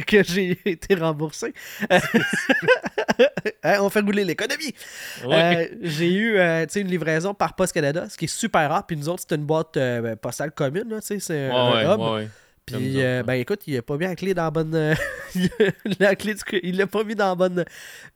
[0.06, 1.52] que j'ai été remboursé.
[3.62, 4.74] Hein, on fait rouler l'économie.
[5.24, 5.70] Ouais.
[5.72, 8.86] Euh, j'ai eu euh, une livraison par Post Canada, ce qui est super rare.
[8.86, 10.98] Puis nous autres, c'est une boîte euh, postale commune.
[11.00, 12.28] C'est Ouais, un ouais, hub.
[12.66, 14.74] Puis, euh, ben écoute, il a pas mis la clé dans la bonne.
[14.74, 14.94] euh,
[16.00, 17.64] la clé du- Il l'a pas mis dans la bonne.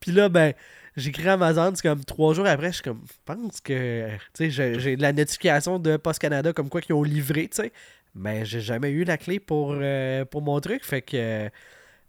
[0.01, 0.55] Puis là, ben,
[0.97, 4.09] j'écris à Amazon, c'est comme trois jours après, je suis comme, je pense que.
[4.35, 7.73] Tu sais, j'ai- la notification de Post Canada comme quoi qu'ils ont livré, tu sais.
[8.15, 10.85] Mais j'ai jamais eu la clé pour, euh, pour mon truc.
[10.85, 11.17] Fait que.
[11.17, 11.49] euh,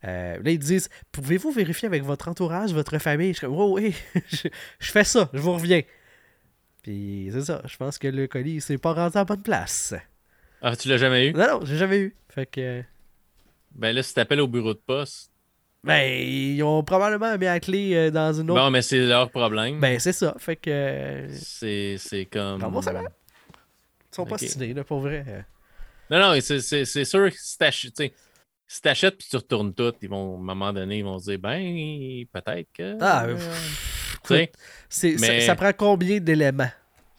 [0.04, 3.94] là, ils disent Pouvez-vous vérifier avec votre entourage, votre famille Je suis comme Oh, oui,
[4.32, 4.48] je,
[4.80, 5.82] je fais ça, je vous reviens.
[6.82, 9.44] Puis c'est ça, je pense que le colis, il s'est pas rendu à la bonne
[9.44, 9.94] place.
[10.62, 11.34] Ah, tu l'as jamais eu?
[11.34, 12.16] Non, non, j'ai jamais eu.
[12.30, 12.84] Fait que.
[13.72, 15.32] Ben là, si t'appelles au bureau de poste,
[15.84, 18.62] Ben, ils ont probablement mis la clé euh, dans une autre.
[18.62, 19.80] bon, mais c'est leur problème.
[19.80, 20.36] Ben, c'est ça.
[20.38, 20.70] Fait que.
[20.70, 22.62] euh, c'est, c'est comme.
[22.64, 23.02] Remboursement.
[23.02, 25.24] Ils sont pas stylés, là, pour vrai.
[25.28, 25.42] euh.
[26.10, 28.14] Non, non, c'est, c'est, c'est sûr que si t'achètes, tu sais,
[28.68, 31.32] si t'achètes puis tu retournes tout, ils vont, à un moment donné, ils vont se
[31.32, 32.98] dire, ben, peut-être que.
[33.00, 34.52] Ah, euh, pff, tu sais,
[34.90, 36.70] C'est- ça- mais- ça, prend combien d'éléments?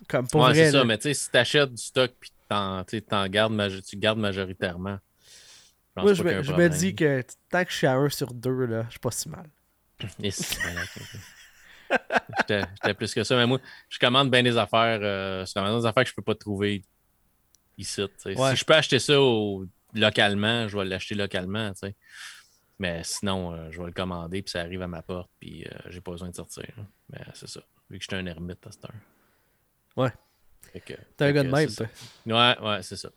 [0.08, 0.66] Comme pour ouais, vrai.
[0.66, 2.30] c'est ça, mais tu sais, si t'achètes du stock puis
[3.08, 4.98] t'en, gardes, tu gardes majoritairement.
[5.94, 8.66] pense Moi, je me, je dis que tant que je suis à 1 sur 2,
[8.66, 9.48] là, je suis pas si mal.
[10.22, 10.30] Et.
[12.48, 14.98] J'étais plus que ça, mais moi, je commande bien des affaires.
[15.02, 16.82] Euh, je commande des affaires que je peux pas trouver
[17.76, 18.02] ici.
[18.24, 18.50] Ouais.
[18.50, 21.72] Si je peux acheter ça au- localement, je vais l'acheter localement.
[22.78, 25.78] Mais sinon, euh, je vais le commander, puis ça arrive à ma porte, puis euh,
[25.88, 26.66] j'ai pas besoin de sortir.
[27.10, 27.60] Mais c'est ça.
[27.90, 28.94] Vu que j'étais un ermite à cette heure.
[29.96, 30.12] Ouais.
[30.80, 31.86] T'es un gars de même, toi.
[31.86, 32.60] ça.
[32.62, 33.10] Ouais, ouais, c'est ça.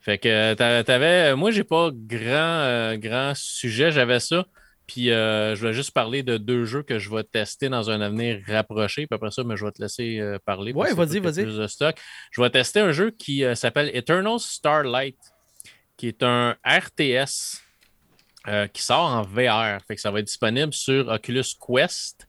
[0.00, 1.34] Fait que t'a- t'avais.
[1.36, 3.90] Moi, j'ai pas grand, euh, grand sujet.
[3.92, 4.46] J'avais ça.
[4.86, 8.00] Puis euh, je vais juste parler de deux jeux que je vais tester dans un
[8.00, 9.06] avenir rapproché.
[9.06, 10.72] Puis après ça, mais je vais te laisser euh, parler.
[10.72, 11.44] Ouais, vas-y, vas-y.
[11.44, 11.96] plus de stock.
[12.32, 15.18] Je vais tester un jeu qui s'appelle Eternal Starlight,
[15.96, 17.60] qui est un RTS
[18.72, 19.80] qui sort en VR.
[19.86, 22.26] Fait que ça va être disponible sur Oculus Quest,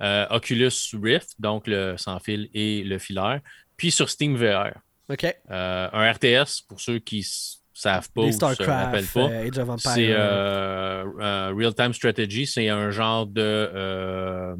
[0.00, 3.40] Oculus Rift, donc le sans fil et le filaire,
[3.82, 4.78] puis sur Steam VR.
[5.10, 5.24] Ok.
[5.50, 9.58] Euh, un RTS, pour ceux qui ne savent pas ou se rappellent pas, euh, Age
[9.58, 9.92] of Empires.
[9.92, 12.46] c'est euh, Real Time Strategy.
[12.46, 14.54] C'est un genre de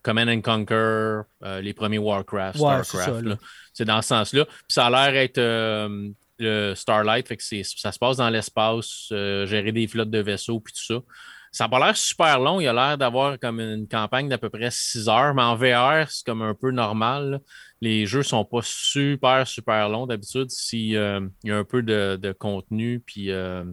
[0.00, 1.20] Command and Conquer,
[1.60, 3.38] les premiers Warcraft, Ouais, Starcraft.
[3.74, 4.46] C'est dans ce sens-là.
[4.46, 5.38] Puis ça a l'air être
[6.38, 10.72] le Starlight, fait que ça se passe dans l'espace, gérer des flottes de vaisseaux, puis
[10.72, 11.02] tout ça.
[11.52, 12.60] Ça n'a pas l'air super long.
[12.60, 16.10] Il a l'air d'avoir comme une campagne d'à peu près 6 heures, mais en VR,
[16.10, 17.40] c'est comme un peu normal.
[17.84, 20.50] Les jeux sont pas super, super longs d'habitude.
[20.50, 23.64] S'il y a un peu de, de contenu, puis euh,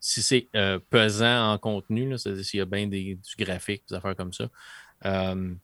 [0.00, 3.96] si c'est euh, pesant en contenu, c'est-à-dire s'il y a bien des, du graphique, des
[3.96, 4.48] affaires comme ça.
[5.04, 5.54] Euh,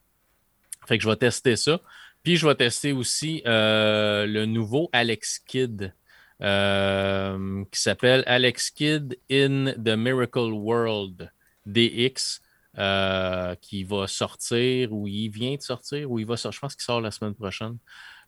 [0.86, 1.80] fait que je vais tester ça.
[2.22, 5.92] Puis je vais tester aussi euh, le nouveau Alex Kidd
[6.40, 11.30] euh, qui s'appelle Alex Kidd in the Miracle World
[11.66, 12.40] DX.
[12.78, 16.74] Euh, qui va sortir ou il vient de sortir ou il va sortir, je pense
[16.74, 17.76] qu'il sort la semaine prochaine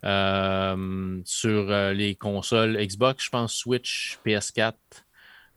[0.05, 4.75] euh, sur euh, les consoles Xbox, je pense Switch, PS4.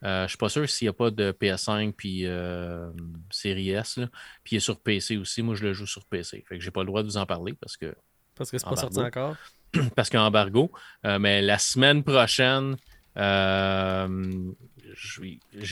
[0.03, 2.89] Euh, je ne suis pas sûr s'il n'y a pas de PS5 puis euh,
[3.29, 3.97] Series S.
[3.97, 4.07] là.
[4.43, 5.41] Puis il est sur PC aussi.
[5.41, 6.45] Moi, je le joue sur PC.
[6.47, 7.93] Fait que j'ai pas le droit de vous en parler parce que
[8.35, 9.35] Parce que c'est pas sorti encore?
[9.95, 10.71] parce qu'il y a embargo.
[11.05, 12.77] Euh, mais la semaine prochaine,
[13.15, 13.23] j'ai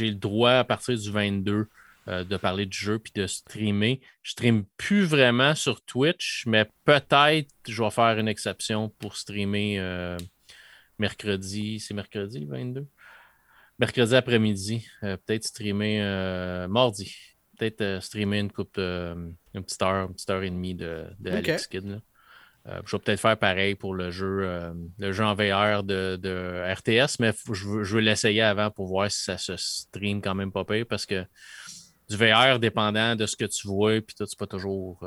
[0.09, 1.69] le droit à partir du 22
[2.07, 3.99] euh, de parler du jeu puis de streamer.
[4.21, 9.79] Je stream plus vraiment sur Twitch, mais peut-être je vais faire une exception pour streamer
[9.79, 10.15] euh,
[10.99, 11.79] mercredi.
[11.79, 12.87] C'est mercredi le 22?
[13.79, 14.87] Mercredi après-midi.
[15.01, 17.11] Euh, peut-être streamer mardi.
[17.57, 21.65] peut-être streamer une coupe, une petite heure, une petite heure et demie de, de Alex
[21.65, 21.87] Kidd.
[21.87, 22.81] Là.
[22.85, 24.47] je vais peut-être faire pareil pour le jeu,
[24.99, 28.85] le jeu en VR de, de RTS, mais je veux, je veux l'essayer avant pour
[28.85, 31.25] voir si ça se stream quand même pas pire parce que
[32.09, 35.03] du VR, dépendant de ce que tu vois, puis tout, c'est pas toujours.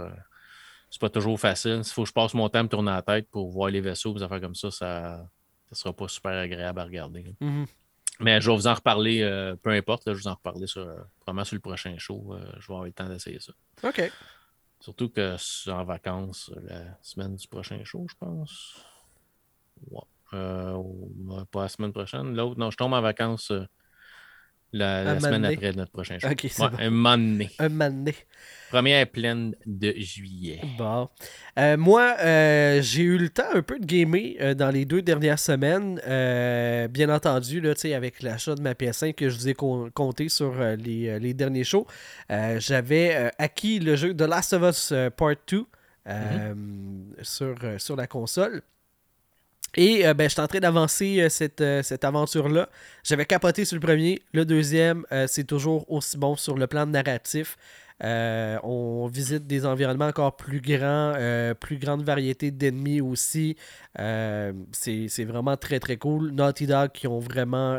[0.90, 1.82] c'est pas toujours facile.
[1.84, 3.80] Il faut que je passe mon temps à me tourner la tête pour voir les
[3.80, 5.28] vaisseaux, des affaires comme ça, ça
[5.70, 7.24] ne sera pas super agréable à regarder.
[7.40, 7.66] Mm-hmm.
[8.20, 10.86] Mais je vais vous en reparler, euh, peu importe, je vais vous en reparler sur,
[11.24, 12.34] vraiment sur le prochain show.
[12.34, 13.52] Euh, je vais avoir le temps d'essayer ça.
[13.84, 14.10] OK.
[14.80, 18.84] Surtout que c'est en vacances la semaine du prochain show, je pense.
[19.90, 20.00] Ouais.
[20.34, 20.82] Euh,
[21.50, 22.34] pas la semaine prochaine.
[22.34, 23.52] L'autre, non, je tombe en vacances
[24.72, 26.28] la, semaine après notre prochain show.
[26.78, 27.50] Un donné.
[27.58, 28.04] Un.
[28.70, 30.60] Première pleine de juillet.
[30.76, 31.08] Bon.
[31.58, 35.00] Euh, moi, euh, j'ai eu le temps un peu de gamer euh, dans les deux
[35.00, 35.96] dernières semaines.
[36.90, 41.18] bien entendu, là, avec l'achat de ma PS5 que je vous ai compté sur les,
[41.18, 41.86] les, derniers shows,
[42.28, 45.64] j'avais acquis le jeu The Last of Us Part 2
[46.06, 47.22] mm-hmm.
[47.22, 48.62] sur, sur la console.
[49.74, 52.68] Et ben, je suis en train d'avancer cette, cette aventure-là.
[53.04, 54.22] J'avais capoté sur le premier.
[54.32, 57.56] Le deuxième, c'est toujours aussi bon sur le plan narratif.
[58.04, 63.56] Euh, on visite des environnements encore plus grands, euh, plus grande variété d'ennemis aussi.
[63.98, 66.30] Euh, c'est vraiment très très cool.
[66.30, 67.78] Naughty Dog qui ont vraiment,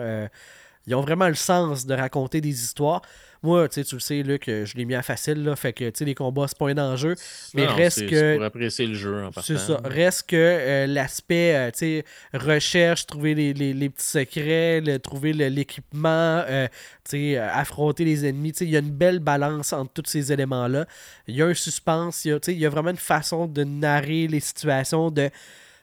[0.87, 3.01] ils ont vraiment le sens de raconter des histoires.
[3.41, 6.47] Moi, tu le sais, Luc, je l'ai mis à facile, là, fait que les combats,
[6.47, 7.15] c'est pas un enjeu.
[7.53, 8.35] Mais reste que.
[8.35, 9.79] pour apprécier le jeu en C'est ça.
[9.85, 16.67] Reste que euh, l'aspect, euh, tu sais, recherche, trouver les, petits secrets, trouver l'équipement, euh,
[17.05, 18.51] tu sais, affronter les ennemis.
[18.51, 20.85] Tu sais, il y a une belle balance entre tous ces éléments-là.
[21.27, 25.11] Il y a un suspense, il y a vraiment une façon de narrer les situations,
[25.11, 25.29] de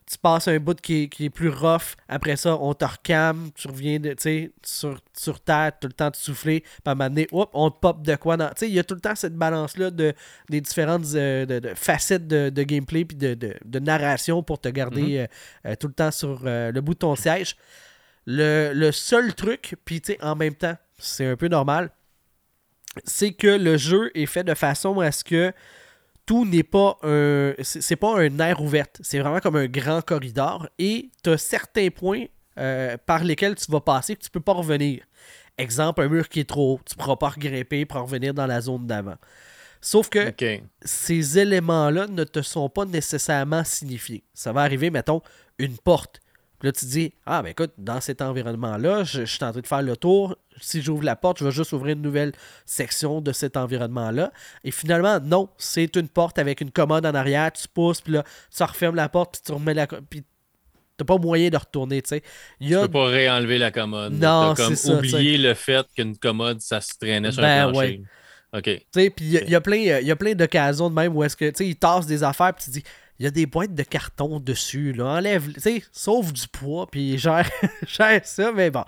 [0.09, 1.97] tu passes un bout qui est, plus rough.
[2.09, 4.15] Après ça, on te recame, tu reviens de,
[4.63, 6.61] sur, sur terre, tout le temps de souffler.
[6.61, 8.51] Puis à un moment donné, on te pop de quoi dans.
[8.63, 10.15] Il y a tout le temps cette balance-là de,
[10.49, 15.21] des différentes euh, facettes de, gameplay puis de, narration pour te garder mm-hmm.
[15.67, 17.57] euh, euh, tout le temps sur le bout de ton siège.
[18.27, 21.91] Le, le seul truc, puis en même temps, c'est un peu normal,
[23.05, 25.53] c'est que le jeu est fait de façon à ce que
[26.27, 27.55] tout n'est pas un.
[27.63, 28.87] C'est pas un air ouvert.
[29.01, 30.69] C'est vraiment comme un grand corridor.
[30.79, 32.25] Et tu as certains points
[32.59, 35.05] euh, par lesquels tu vas passer que tu peux pas revenir.
[35.57, 36.81] Exemple, un mur qui est trop haut.
[36.85, 39.17] Tu ne pourras pas grimper pour revenir dans la zone d'avant.
[39.81, 40.35] Sauf que
[40.83, 44.25] ces éléments-là ne te sont pas nécessairement signifiés.
[44.35, 45.23] Ça va arriver, mettons,
[45.59, 46.21] une porte.
[46.59, 49.61] Puis là, tu te dis, ah, ben écoute, dans cet environnement-là, je, suis en train
[49.61, 50.37] de faire le tour.
[50.59, 52.33] Si j'ouvre la porte, je vais juste ouvrir une nouvelle
[52.65, 54.33] section de cet environnement-là.
[54.65, 57.53] Et finalement, non, c'est une porte avec une commode en arrière.
[57.53, 59.87] Tu pousses, puis là, tu refermes la porte, puis tu remets la.
[59.87, 60.25] Puis
[60.97, 62.23] t'as pas moyen de retourner, tu sais.
[62.61, 64.15] Tu peux pas réenlever la commode.
[64.15, 64.95] Non, c'est ça.
[64.95, 68.03] oublier le fait qu'une commode, ça se traînait sur ben, un plancher.
[68.55, 68.63] OK.
[68.63, 71.37] Tu sais, puis il y, a plein, y a plein d'occasions de même où est-ce
[71.37, 72.83] que, tu sais, ils tassent des affaires, puis tu dis
[73.19, 74.93] il y a des boîtes de carton dessus.
[74.93, 75.07] Là.
[75.07, 77.49] Enlève, tu sais, sauve du poids, puis gère,
[78.25, 78.53] ça.
[78.53, 78.85] Mais bon,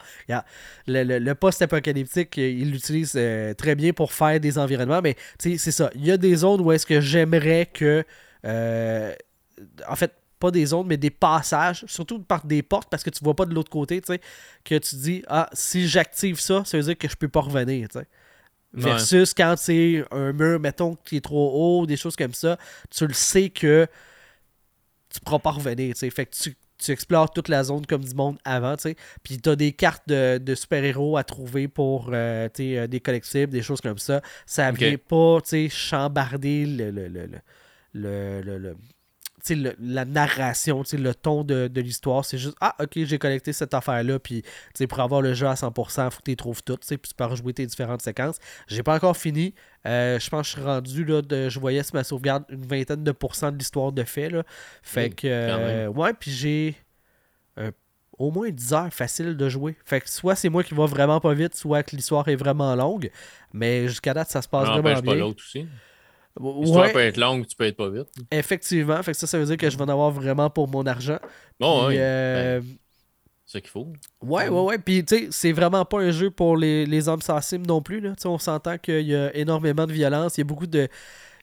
[0.87, 5.01] le, le, post-apocalyptique, il l'utilise euh, très bien pour faire des environnements.
[5.03, 5.91] Mais tu sais, c'est ça.
[5.95, 8.05] Il y a des zones où est-ce que j'aimerais que.
[8.45, 9.15] Euh,
[9.89, 13.25] en fait, pas des zones, mais des passages, surtout par des portes, parce que tu
[13.25, 14.21] vois pas de l'autre côté, tu sais,
[14.65, 17.89] que tu dis, ah, si j'active ça, ça veut dire que je peux pas revenir,
[17.89, 18.07] tu sais.
[18.75, 22.59] Versus quand c'est un mur, mettons, qui est trop haut, des choses comme ça,
[22.91, 23.89] tu le sais que
[25.13, 25.95] tu pourras pas revenir.
[25.97, 28.77] Fait que tu, explores toute la zone comme du monde avant.
[28.77, 28.97] T'sais.
[29.23, 33.63] Puis tu as des cartes de, super-héros à trouver pour euh, euh, des collectibles, des
[33.63, 34.21] choses comme ça.
[34.47, 35.39] Ça vient pas
[35.71, 38.77] chambarder le, le, le, le
[39.81, 44.43] la narration, le ton de, l'histoire, c'est juste Ah, ok, j'ai collecté cette affaire-là, puis
[44.89, 47.25] pour avoir le jeu à 100%, il faut que tu trouves toutes, puis tu peux
[47.25, 48.39] rejouer tes différentes séquences.
[48.67, 49.55] J'ai pas encore fini.
[49.87, 52.67] Euh, je pense que je suis rendu, là, de, je voyais sur ma sauvegarde une
[52.67, 54.29] vingtaine de pourcents de l'histoire de fait.
[54.31, 54.43] Là.
[54.83, 56.77] Fait que, euh, ouais, puis j'ai
[57.59, 57.71] euh,
[58.19, 59.77] au moins 10 heures facile de jouer.
[59.85, 62.75] Fait que soit c'est moi qui va vraiment pas vite, soit que l'histoire est vraiment
[62.75, 63.11] longue.
[63.53, 65.03] Mais jusqu'à date, ça se passe vraiment bien.
[65.03, 65.67] pas l'autre aussi.
[66.41, 68.09] L'histoire peut être longue, tu peux être pas vite.
[68.31, 69.03] Effectivement.
[69.03, 71.19] Fait que ça, ça veut dire que je vais en avoir vraiment pour mon argent.
[71.59, 71.97] Bon, oui.
[71.99, 72.67] Euh, ben,
[73.45, 73.93] c'est ce qu'il faut.
[74.23, 74.79] Ouais, ouais, ouais.
[74.79, 78.01] Puis, tu sais, c'est vraiment pas un jeu pour les, les hommes sensibles non plus.
[78.01, 78.13] Là.
[78.25, 80.37] On s'entend qu'il y a énormément de violence.
[80.37, 80.89] Il y a beaucoup de.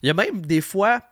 [0.02, 1.02] Il y a même des fois.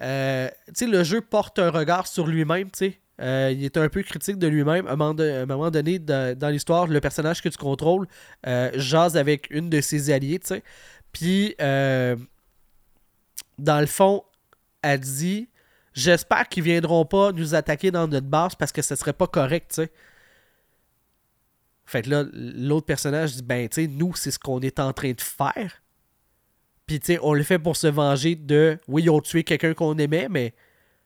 [0.00, 3.00] Euh, tu sais, le jeu porte un regard sur lui-même, tu sais.
[3.18, 4.86] Euh, il est un peu critique de lui-même.
[4.86, 4.96] À un
[5.46, 8.06] moment, donné, dans, l'histoire, le personnage que tu contrôles
[8.74, 10.62] jase avec une de ses alliés, tu sais.
[11.12, 11.56] Puis,
[13.58, 14.24] dans le fond,
[14.82, 15.48] a dit
[15.94, 19.70] J'espère qu'ils viendront pas nous attaquer dans notre base parce que ce serait pas correct,
[19.70, 19.92] tu sais.
[21.86, 24.92] Fait que là, l'autre personnage dit Ben, tu sais, nous, c'est ce qu'on est en
[24.92, 25.82] train de faire.
[26.84, 28.78] Puis, tu sais, on le fait pour se venger de.
[28.88, 30.54] Oui, ils ont tué quelqu'un qu'on aimait, mais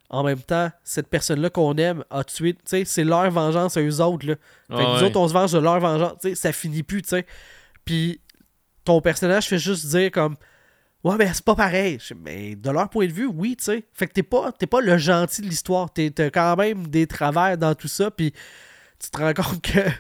[0.09, 2.55] en même temps, cette personne-là qu'on aime a tué.
[2.55, 4.35] Tu sais, c'est leur vengeance à eux autres, là.
[4.69, 6.15] Fait que Ah nous autres, on se venge de leur vengeance.
[6.21, 7.27] Tu sais, ça finit plus, tu sais.
[7.85, 8.21] Puis,
[8.85, 10.37] ton personnage fait juste dire comme.
[11.03, 11.99] Ouais, mais c'est pas pareil.
[12.23, 13.85] Mais de leur point de vue, oui, tu sais.
[13.93, 15.91] Fait que t'es pas, t'es pas le gentil de l'histoire.
[15.93, 18.11] T'es- T'as quand même des travers dans tout ça.
[18.11, 18.33] Puis,
[19.03, 19.81] tu te rends compte que.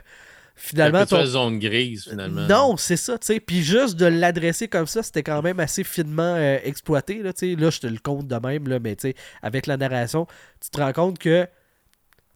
[0.62, 2.46] Finalement, ton, zone grise, finalement.
[2.46, 3.40] non, c'est ça, tu sais.
[3.40, 7.54] Puis juste de l'adresser comme ça, c'était quand même assez finement euh, exploité, là, tu
[7.54, 7.56] sais.
[7.58, 10.26] Là, je te le compte de même, là, mais tu sais, avec la narration,
[10.62, 11.46] tu te rends compte que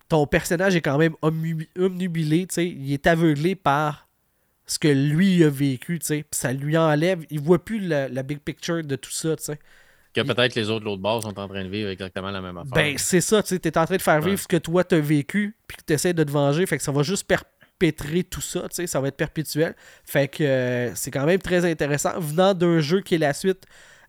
[0.08, 2.66] ton personnage est quand même omnu- omnubilé, tu sais.
[2.66, 4.03] Il est aveuglé par
[4.66, 6.24] ce que lui a vécu, tu sais.
[6.30, 9.58] Ça lui enlève, il voit plus la, la big picture de tout ça, tu sais.
[10.14, 12.72] Que peut-être les autres, l'autre bord, sont en train de vivre exactement la même affaire.
[12.72, 14.36] Ben, c'est ça, tu sais, t'es en train de faire vivre Ouais.
[14.36, 17.02] ce que toi t'as vécu, puis que t'essaies de te venger, fait que ça va
[17.02, 19.74] juste perpétrer tout ça, tu sais, ça va être perpétuel.
[20.04, 22.18] Fait que euh, c'est quand même très intéressant.
[22.20, 23.64] Venant d'un jeu qui est la suite,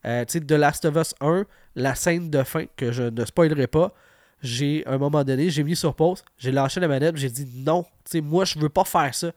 [0.05, 1.45] euh, tu sais, de Last of Us 1,
[1.75, 3.93] la scène de fin, que je ne spoilerai pas,
[4.43, 7.47] j'ai, à un moment donné, j'ai mis sur pause, j'ai lâché la manette, j'ai dit
[7.65, 9.31] non, tu sais, moi, je veux pas faire ça.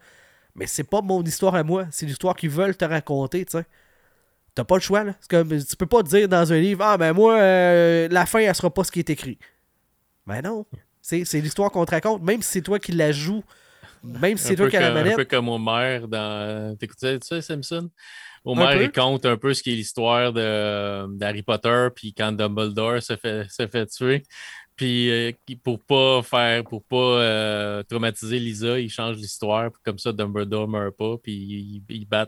[0.59, 3.65] Mais c'est pas mon histoire à moi, c'est l'histoire qu'ils veulent te raconter, tu sais.
[4.53, 5.13] T'as pas le choix, là.
[5.21, 8.39] C'est comme, tu peux pas dire dans un livre, ah ben moi, euh, la fin,
[8.39, 9.39] elle sera pas ce qui est écrit.
[10.27, 10.65] Ben non.
[11.01, 13.41] C'est, c'est l'histoire qu'on te raconte, même si c'est toi qui la joues,
[14.03, 15.15] même si c'est toi qui as la comme, un manette.
[15.15, 16.75] peu comme Homer dans.
[16.77, 17.89] T'écoutais ça, Simpson?
[18.43, 23.01] Homer, il compte un peu ce qui est l'histoire de, d'Harry Potter, puis quand Dumbledore
[23.01, 24.23] se fait, se fait tuer.
[24.79, 29.71] Puis euh, pour pas faire, pour pas euh, traumatiser Lisa, il change l'histoire.
[29.83, 32.27] Comme ça, Dumbledore meurt pas, puis il, il bat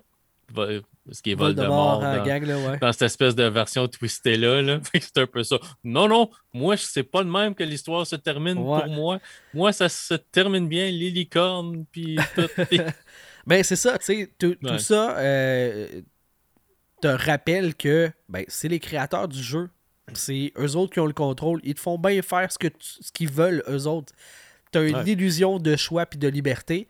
[0.53, 2.77] Vo- ce qui est Voldemort dans- là, ouais.
[2.79, 4.61] dans cette espèce de version twistée là.
[4.61, 4.81] là.
[4.99, 5.57] C'est un peu ça.
[5.81, 8.81] Non, non, moi, c'est pas de même que l'histoire se termine Ouais.
[8.81, 9.19] pour moi.
[9.53, 12.49] Moi, ça se termine bien, les licornes, puis tout.
[13.47, 16.01] Ben, c'est ça, tu sais, tout, ça euh,
[17.01, 19.69] te rappelle que ben, c'est les créateurs du jeu.
[20.13, 21.59] C'est eux autres qui ont le contrôle.
[21.63, 24.13] Ils te font bien faire ce que tu- ce qu'ils veulent, eux autres.
[24.71, 25.03] T'as une Ouais.
[25.11, 26.87] illusion de choix puis de liberté.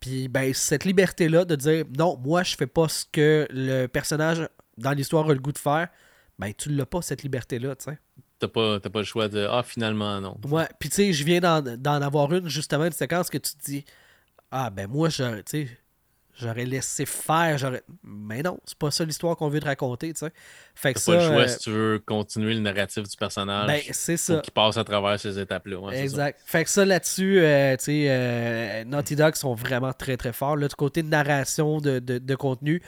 [0.00, 4.46] Puis, ben, cette liberté-là de dire non, moi, je fais pas ce que le personnage
[4.76, 5.88] dans l'histoire a le goût de faire,
[6.38, 7.98] ben, tu l'as pas, cette liberté-là, tu sais.
[8.38, 10.36] T'as pas, t'as pas le choix de Ah, finalement, non.
[10.50, 13.54] Ouais, puis tu sais, je viens d'en d'en avoir une, justement, une séquence que tu
[13.56, 13.84] te dis
[14.50, 15.68] Ah, ben moi, tu sais,
[16.38, 17.82] j'aurais laissé faire, j'aurais.
[18.04, 20.32] Mais non, c'est pas ça l'histoire qu'on veut te raconter, tu sais.
[20.74, 21.12] Fait que ça.
[21.12, 23.66] pas le choix euh, si tu veux continuer le narratif du personnage.
[23.66, 24.40] ben, c'est ça.
[24.40, 25.78] qu'il passe à travers ces étapes-là.
[25.78, 26.40] Ouais, exact.
[26.44, 30.56] Fait que ça là-dessus, euh, tu sais, euh, Naughty Dog sont vraiment très très forts.
[30.56, 32.80] Là, du côté de narration, de, de, de contenu.
[32.80, 32.86] Tu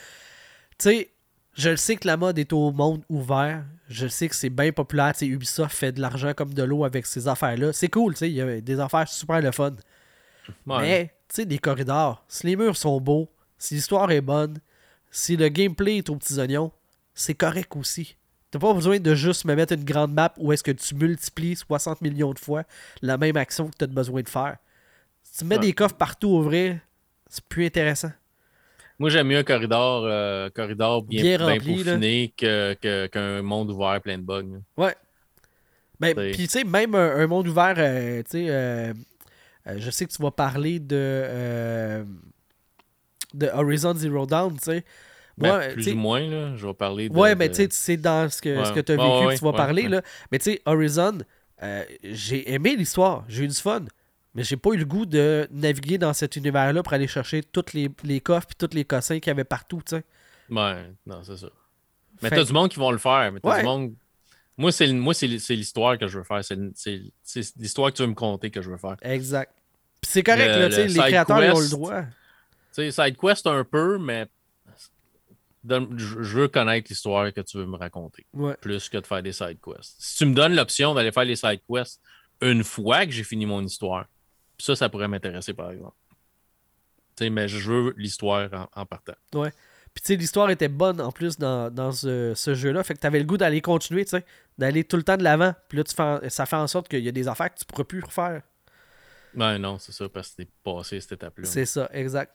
[0.79, 1.11] sais,
[1.55, 3.65] je le sais que la mode est au monde ouvert.
[3.89, 5.13] Je le sais que c'est bien populaire.
[5.13, 7.73] Tu sais, Ubisoft fait de l'argent comme de l'eau avec ces affaires-là.
[7.73, 8.31] C'est cool, tu sais.
[8.31, 9.73] Il y a des affaires super le fun.
[10.67, 10.81] Ouais.
[10.81, 13.29] Mais, tu sais, des corridors, si les murs sont beaux,
[13.59, 14.59] si l'histoire est bonne,
[15.11, 16.71] si le gameplay est aux petits oignons,
[17.15, 18.17] c'est correct aussi.
[18.51, 21.57] T'as pas besoin de juste me mettre une grande map où est-ce que tu multiplies
[21.57, 22.65] 60 millions de fois
[23.03, 24.57] la même action que tu as besoin de faire.
[25.23, 25.61] Si tu mets Ouais.
[25.61, 26.81] des coffres partout au vrai,
[27.29, 28.11] c'est plus intéressant.
[28.99, 34.01] Moi, j'aime mieux un corridor, euh, corridor bien, Bien rempli, peaufiné que- qu'un monde ouvert
[34.01, 34.43] plein de bugs.
[34.43, 34.59] là.
[34.85, 34.97] Ouais.
[36.01, 38.93] Ben, puis tu sais, même un, un monde ouvert, euh, tu sais, euh,
[39.67, 40.95] euh, je sais que tu vas parler de,
[43.35, 44.85] de Horizon Zero Dawn, tu sais.
[45.37, 47.15] Ben, Moi, plus ou moins, là, je vais parler de.
[47.17, 48.65] Ouais, mais de- tu sais, c'est dans ce que, Ouais.
[48.65, 49.89] ce que tu as vécu ouais, que tu vas ouais, parler.
[49.89, 50.03] Là.
[50.33, 51.19] Mais tu sais, Horizon,
[51.63, 53.85] euh, j'ai aimé l'histoire, j'ai eu du fun.
[54.35, 57.73] Mais j'ai pas eu le goût de naviguer dans cet univers-là pour aller chercher tous
[57.73, 60.05] les, les coffres et tous les cossins qu'il y avait partout, tu sais.
[60.51, 61.49] Ouais, non, c'est ça.
[62.23, 63.31] Mais t'as du monde qui vont le faire.
[63.33, 63.95] Mais t'as du monde.
[64.57, 66.41] Moi, c'est moi, c'est c'est l'histoire que je veux faire.
[66.45, 67.01] C'est
[67.59, 68.97] l'histoire que tu veux me conter que je veux faire.
[69.03, 69.53] Exact.
[70.01, 72.03] Puis c'est correct, Le- là, tu sais, le les créateurs ils ont le droit.
[72.79, 74.29] Tu sais, SideQuest un peu, mais
[75.69, 78.55] je veux connaître l'histoire que tu veux me raconter, Ouais.
[78.61, 79.97] plus que de faire des side quests.
[79.99, 82.01] Si tu me donnes l'option d'aller faire les side quests
[82.41, 84.07] une fois que j'ai fini mon histoire,
[84.59, 85.97] ça, ça pourrait m'intéresser, par exemple.
[87.17, 89.15] Tu sais, mais je veux l'histoire en, en partant.
[89.33, 92.85] Puis tu sais, l'histoire était bonne en plus dans, dans ce, ce jeu-là.
[92.85, 94.25] Fait que t'avais le goût d'aller continuer, tu sais,
[94.57, 95.53] d'aller tout le temps de l'avant.
[95.69, 97.65] Puis là, tu fais, ça fait en sorte qu'il y a des affaires que tu
[97.65, 98.43] pourras plus refaire.
[99.35, 101.47] Ben non, c'est ça, parce que t'es passé cette étape-là.
[101.47, 102.33] C'est ça, exact.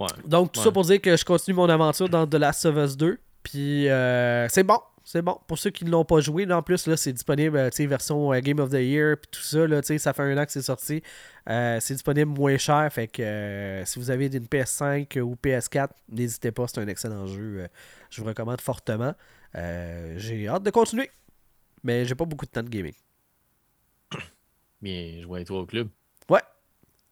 [0.00, 0.06] Ouais.
[0.26, 0.64] Donc, tout Ouais.
[0.64, 3.18] ça pour dire que je continue mon aventure dans The Last of Us 2.
[3.42, 4.78] Puis, euh, c'est bon.
[5.06, 5.38] C'est bon.
[5.46, 7.76] Pour ceux qui ne l'ont pas joué, là, en plus, là, c'est disponible, euh, tu
[7.76, 10.22] sais, version euh, Game of the Year, puis tout ça, là, tu sais, ça fait
[10.22, 11.02] un an que c'est sorti.
[11.50, 16.52] Euh, c'est disponible moins cher, fait que si vous avez une PS5 ou PS4, n'hésitez
[16.52, 17.68] pas, c'est un excellent jeu.
[18.08, 19.14] je vous recommande fortement.
[19.54, 21.10] J'ai hâte de continuer,
[21.82, 22.94] mais j'ai pas beaucoup de temps de gaming.
[24.80, 25.88] Bien, je vois être toi au club.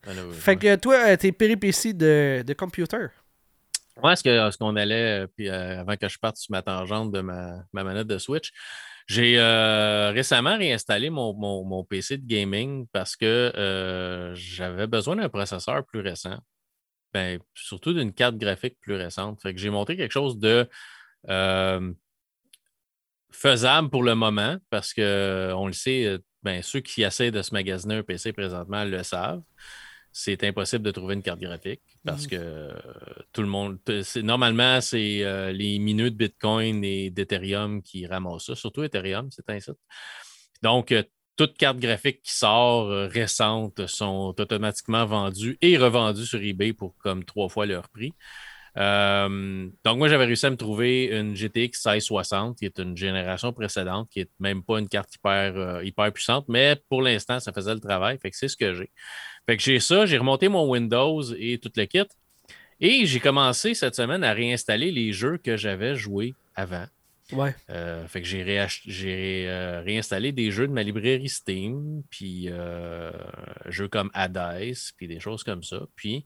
[0.06, 0.14] Ouais.
[0.14, 0.56] Là, Fait ouais.
[0.56, 3.06] que toi, euh, tes péripéties de, de computer?
[4.00, 7.84] Moi, est-ce qu'on allait, puis avant que je parte sur ma tangente de ma, ma
[7.84, 8.50] manette de Switch,
[9.06, 9.38] j'ai
[10.14, 16.38] récemment réinstallé mon, mon, PC de gaming parce que j'avais besoin d'un processeur plus récent.
[17.12, 19.42] Ben, surtout d'une carte graphique plus récente.
[19.42, 20.66] Fait que j'ai monté quelque chose de
[23.30, 27.96] faisable pour le moment parce qu'on le sait, ben, ceux qui essaient de se magasiner
[27.96, 29.42] un PC présentement le savent.
[30.12, 32.28] C'est impossible de trouver une carte graphique parce mmh.
[32.28, 32.68] que
[33.32, 33.78] tout le monde.
[34.16, 39.58] Normalement, c'est euh, les minutes Bitcoin et d'Ethereum qui ramassent ça, surtout Ethereum, c'est un
[39.58, 39.78] site.
[40.62, 41.02] Donc, euh,
[41.36, 46.94] toute carte graphique qui sort euh, récente sont automatiquement vendues et revendues sur eBay pour
[46.98, 48.12] comme trois fois leur prix.
[48.78, 53.52] Euh, donc, moi, j'avais réussi à me trouver une GTX 1660, qui est une génération
[53.52, 57.52] précédente, qui n'est même pas une carte hyper, euh, hyper puissante, mais pour l'instant, ça
[57.52, 58.18] faisait le travail.
[58.18, 58.90] Fait que c'est ce que j'ai.
[59.46, 62.04] Fait que j'ai ça, j'ai remonté mon Windows et tout le kit.
[62.80, 66.86] Et j'ai commencé cette semaine à réinstaller les jeux que j'avais joués avant.
[67.32, 67.54] Ouais.
[67.70, 68.42] Euh, fait que j'ai,
[69.84, 72.48] réinstallé des jeux de ma librairie Steam, puis
[73.66, 75.80] jeux comme Hades, puis des choses comme ça.
[75.94, 76.24] Puis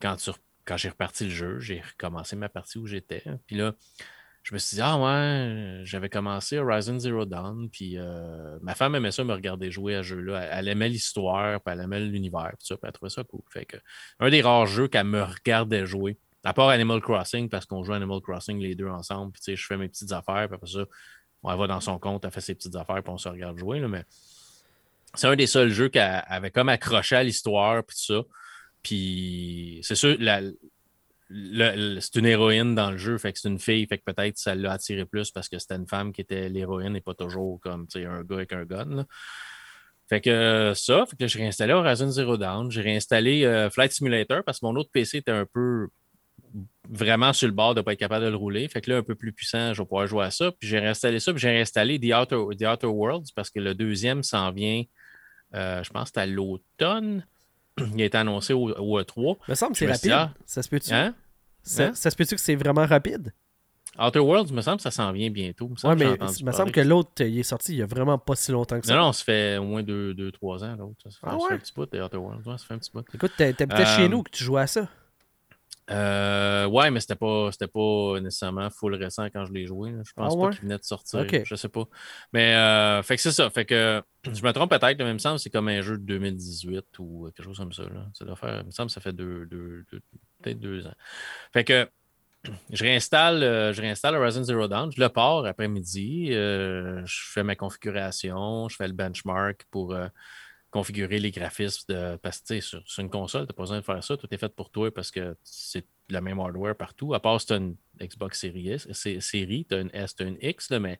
[0.00, 0.30] quand tu
[0.64, 3.22] quand j'ai reparti le jeu, j'ai recommencé ma partie où j'étais.
[3.46, 3.74] Puis là,
[4.44, 8.94] je me suis dit, ah ouais, j'avais commencé Horizon Zero Dawn, puis euh, ma femme
[8.94, 10.42] aimait ça me regarder jouer à ce jeu-là.
[10.52, 13.40] Elle, aimait l'histoire, puis elle aimait l'univers, puis ça, puis elle trouvait ça cool.
[13.48, 13.78] Fait que,
[14.20, 17.94] un des rares jeux qu'elle me regardait jouer, à part Animal Crossing, parce qu'on joue
[17.94, 20.66] Animal Crossing les deux ensemble, puis tu sais, je fais mes petites affaires, puis après
[20.66, 20.84] ça,
[21.50, 23.80] elle va dans son compte, elle fait ses petites affaires, puis on se regarde jouer,
[23.80, 24.04] mais
[25.14, 28.22] c'est un des seuls jeux qu'elle avait comme accroché à l'histoire, puis tout ça.
[28.84, 30.16] Puis c'est sûr,
[31.30, 34.54] c'est une héroïne dans le jeu, fait que c'est une fille, fait que peut-être ça
[34.54, 37.88] l'a attiré plus parce que c'était une femme qui était l'héroïne et pas toujours comme
[37.96, 39.06] un gars avec un gun.
[40.08, 44.44] Fait que ça, fait que j'ai réinstallé Horizon Zero Dawn, j'ai réinstallé euh, Flight Simulator
[44.44, 45.88] parce que mon autre PC était un peu
[46.88, 48.68] vraiment sur le bord de ne pas être capable de le rouler.
[48.68, 50.52] Fait que là, un peu plus puissant, je vais pouvoir jouer à ça.
[50.52, 54.52] Puis j'ai réinstallé ça, puis j'ai réinstallé The Outer, Worlds parce que le deuxième s'en
[54.52, 54.84] vient,
[55.54, 57.26] euh, je pense que à l'automne
[57.78, 59.36] il a été annoncé au, E3.
[59.48, 60.12] Il me semble que c'est rapide.
[60.12, 60.92] Ah, ça se peut-tu?
[60.92, 61.14] Hein?
[61.62, 61.94] Ça, hein?
[61.94, 63.32] ça, se peut-tu que c'est vraiment rapide?
[63.98, 65.70] Outer Worlds, il me semble que ça s'en vient bientôt.
[65.84, 68.34] Oui, mais il me semble que l'autre, il est sorti il n'y a vraiment pas
[68.34, 68.94] si longtemps que ça.
[68.94, 70.96] Non, non, ça fait au moins 2-3 ans, l'autre.
[71.04, 72.46] Ça, fait, ah un petit bout, Outer Worlds.
[72.46, 73.04] Ouais, ça fait un petit bout.
[73.14, 74.88] Écoute, chez euh, nous que tu jouais à ça.
[75.90, 79.92] Euh, ouais, mais c'était pas, pas nécessairement full récent quand je l'ai joué.
[80.02, 81.26] Je pense ah pas qu'il venait de sortir.
[81.44, 81.84] Je sais pas.
[82.32, 83.50] Mais euh, fait que c'est ça.
[83.50, 85.98] Fait que je me trompe peut-être, mais il me semble que c'est comme un jeu
[85.98, 87.82] de 2018 ou quelque chose comme ça.
[87.82, 88.06] Là.
[88.14, 89.84] Ça doit faire, il me semble que ça fait deux, deux,
[90.42, 90.94] peut-être deux ans.
[91.52, 91.86] Fait que
[92.70, 97.42] je réinstalle, euh, je réinstalle Horizon Zero Dawn, je le pars après-midi, euh, je fais
[97.42, 99.94] ma configuration, je fais le benchmark pour
[100.74, 102.16] configurer les graphismes de.
[102.16, 104.16] Parce que sur, sur une console, tu n'as pas besoin de faire ça.
[104.16, 107.14] Tout est fait pour toi parce que c'est le même hardware partout.
[107.14, 108.88] À part si tu as une Xbox Series S,
[109.20, 110.98] série, tu as une S, tu as une X, mais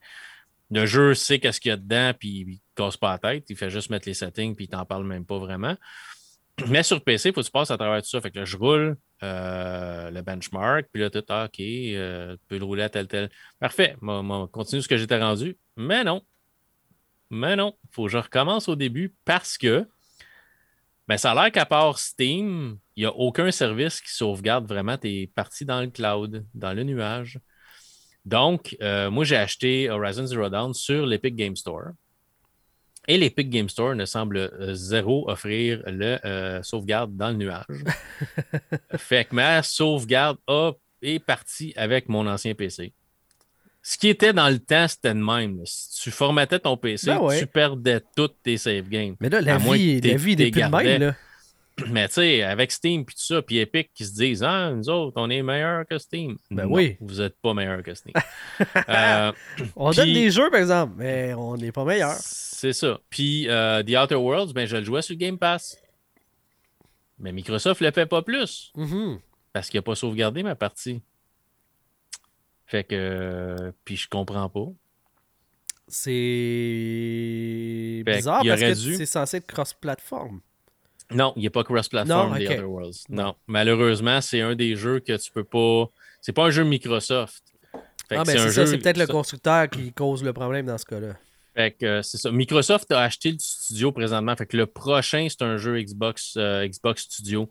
[0.70, 3.50] le jeu sait qu'est-ce qu'il y a dedans, puis il ne casse pas la tête.
[3.50, 5.76] Il fait juste mettre les settings, puis il t'en parle même pas vraiment.
[6.68, 8.20] Mais sur PC, il faut que tu passes à travers tout ça.
[8.20, 12.58] Fait que je roule euh, le benchmark, puis là, tout, ah, OK, euh, tu peux
[12.58, 13.28] le rouler à tel, tel.
[13.58, 15.58] Parfait, on continue ce que j'étais rendu.
[15.76, 16.22] Mais non,
[17.34, 19.86] mais non, il faut que je recommence au début parce que
[21.08, 24.96] ben, ça a l'air qu'à part Steam, il n'y a aucun service qui sauvegarde vraiment
[24.96, 27.38] tes parties dans le cloud, dans le nuage.
[28.24, 31.88] Donc, euh, moi, j'ai acheté Horizon Zero Dawn sur l'Epic Game Store.
[33.06, 37.84] Et l'Epic Game Store ne semble euh, zéro offrir le euh, sauvegarde dans le nuage.
[38.96, 40.38] fait que ma sauvegarde
[41.02, 42.94] est partie avec mon ancien PC.
[43.86, 45.60] Ce qui était dans le temps, c'était le même.
[45.66, 49.14] Si tu formatais ton PC, ben tu perdais toutes tes save games.
[49.20, 51.00] Mais là, la vie, la vie n'est plus le même.
[51.02, 51.14] Là.
[51.90, 54.88] Mais tu sais, avec Steam et tout ça, puis Epic qui se disent Ah, nous
[54.88, 56.38] autres, on est meilleurs que Steam.
[56.50, 56.96] Ben oui.
[57.00, 58.14] Vous n'êtes pas meilleurs que Steam.
[58.88, 59.32] euh,
[59.76, 62.16] on donne des jeux, par exemple, mais on n'est pas meilleurs.
[62.20, 62.98] C'est ça.
[63.10, 65.76] Puis euh, The Outer Worlds, ben, je le jouais sur Game Pass.
[67.18, 68.72] Mais Microsoft ne le fait pas plus.
[68.76, 69.18] Mm-hmm.
[69.52, 71.02] Parce qu'il n'a pas sauvegardé ma partie.
[72.66, 73.72] Fait que.
[73.84, 74.66] Puis je comprends pas.
[75.86, 76.12] C'est
[78.06, 80.40] bizarre parce que c'est censé être cross-platform.
[81.10, 83.04] Non, il n'est pas cross-platform, The Other Worlds.
[83.10, 83.34] Non.
[83.46, 85.90] Malheureusement, c'est un des jeux que tu peux pas.
[86.20, 87.42] C'est pas un jeu Microsoft.
[88.10, 91.14] ah, ben c'est ça, c'est peut-être le constructeur qui cause le problème dans ce cas-là.
[91.54, 92.32] Fait que c'est ça.
[92.32, 94.34] Microsoft a acheté le studio présentement.
[94.34, 97.48] Fait que le prochain, c'est un jeu Xbox, euh, Xbox Studio.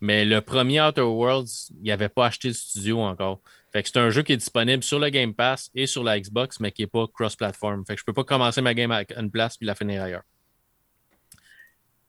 [0.00, 3.40] Mais le premier Outer Worlds, il n'avait pas acheté le studio encore.
[3.76, 6.18] Fait que c'est un jeu qui est disponible sur le Game Pass et sur la
[6.18, 7.84] Xbox, mais qui n'est pas cross-platform.
[7.84, 10.22] Fait que je peux pas commencer ma game à une place puis la finir ailleurs.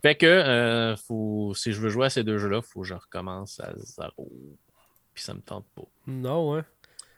[0.02, 2.88] Fait que euh, faut, si je veux jouer à ces deux jeux-là, il faut que
[2.88, 4.32] je recommence à zéro.
[5.14, 5.84] puis ça me tente pas.
[6.08, 6.62] Non, ouais.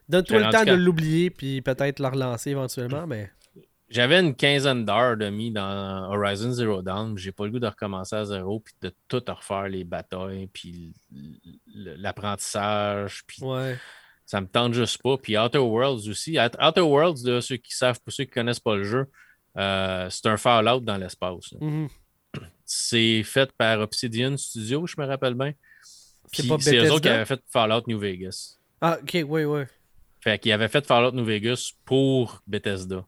[0.07, 3.31] Donne-toi le temps de l'oublier, puis peut-être la relancer éventuellement, mais.
[3.87, 7.15] J'avais une quinzaine d'heures de mis dans Horizon Zero Dawn.
[7.19, 10.95] J'ai pas le goût de recommencer à zéro, puis de tout refaire les batailles, puis
[11.67, 13.43] l'apprentissage, puis.
[13.43, 13.77] Ouais.
[14.29, 15.17] Ça me tente juste pas.
[15.17, 16.37] Puis Outer Worlds aussi.
[16.37, 19.07] Outer Worlds, ceux qui savent, pour ceux qui connaissent pas le jeu,
[19.57, 21.51] euh, c'est un Fallout dans l'espace.
[21.59, 21.89] Mm-hmm.
[22.63, 25.53] C'est fait par Obsidian Studio, je me rappelle bien.
[26.31, 28.59] C'est eux autres qui avaient fait Fallout New Vegas.
[28.79, 29.61] Ah, ok, oui, oui.
[30.19, 33.03] Fait qu'ils avaient fait Fallout New Vegas pour Bethesda.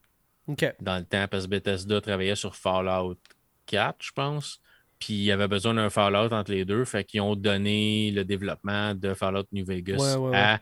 [0.47, 0.73] OK.
[0.81, 3.19] Dans le temps, parce que Bethesda travaillait sur Fallout
[3.67, 4.59] 4, je pense.
[4.97, 6.83] Puis il y avait besoin d'un Fallout entre les deux.
[6.83, 10.59] Fait qu'ils ont donné le développement de Fallout New Vegas à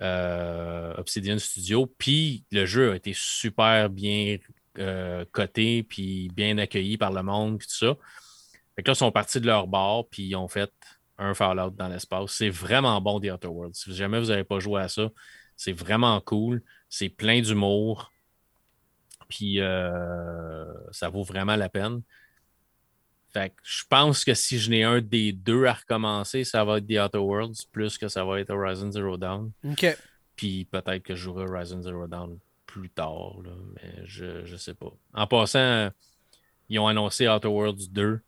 [0.00, 1.86] euh, Obsidian Studio.
[1.98, 4.38] Puis le jeu a été super bien
[4.78, 7.96] euh, coté, puis bien accueilli par le monde, puis tout ça.
[8.76, 10.72] Fait que là, ils sont partis de leur bord, puis ils ont fait
[11.18, 12.32] un Fallout dans l'espace.
[12.32, 13.74] C'est vraiment bon, The Outer Worlds.
[13.74, 15.10] Si jamais vous n'avez pas joué à ça,
[15.56, 16.62] c'est vraiment cool.
[16.88, 18.10] C'est plein d'humour.
[19.28, 22.02] Puis euh, ça vaut vraiment la peine.
[23.32, 26.78] Fait que je pense que si je n'ai un des deux à recommencer, ça va
[26.78, 29.52] être The Outer Worlds plus que ça va être Horizon Zero Dawn.
[29.64, 29.96] OK.
[30.36, 33.36] Puis peut-être que je jouerai Horizon Zero Dawn plus tard,
[33.74, 34.92] mais je ne sais pas.
[35.12, 35.90] En passant,
[36.68, 38.20] ils ont annoncé Outer Worlds 2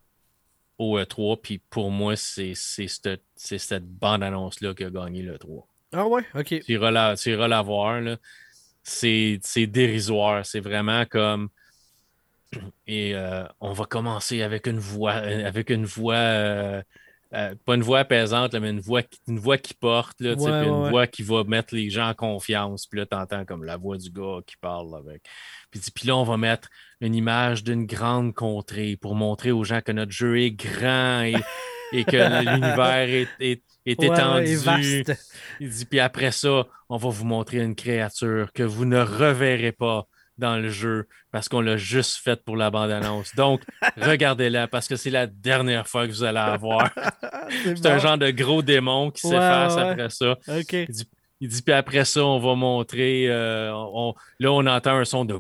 [0.79, 5.67] au E3, puis pour moi, c'est cette, cette bande-annonce-là qui a gagné le 3.
[5.93, 6.61] Ah ouais, ok.
[6.65, 8.03] Tu iras la, tu iras la voir,
[8.83, 10.45] C'est dérisoire.
[10.45, 11.51] C'est vraiment comme.
[12.87, 16.83] Et euh, on va commencer avec une voix, avec une voix euh,
[17.35, 21.07] euh, pas une voix apaisante, mais une voix, une voix qui porte, là, une voix
[21.07, 22.87] qui va mettre les gens en confiance.
[22.87, 25.23] Puis là, tu entends comme la voix du gars qui parle avec.
[25.71, 26.69] Puis, puis là, on va mettre
[27.01, 32.05] une image d'une grande contrée pour montrer aux gens que notre jeu est grand et,
[32.05, 34.59] que l'univers est, est, étendu.
[35.59, 39.73] Il dit, puis après ça, on va vous montrer une créature que vous ne reverrez
[39.73, 40.07] pas
[40.39, 43.35] dans le jeu parce qu'on l'a juste fait pour la bande-annonce.
[43.35, 43.63] Donc,
[43.97, 46.91] regardez-la parce que c'est la dernière fois que vous allez la voir.
[47.65, 50.39] c'est un genre de gros démon qui s'efface après ça.
[51.41, 53.27] Il, dit, puis après ça, on va montrer.
[53.29, 53.73] Euh,
[54.39, 55.39] là, on entend un son de.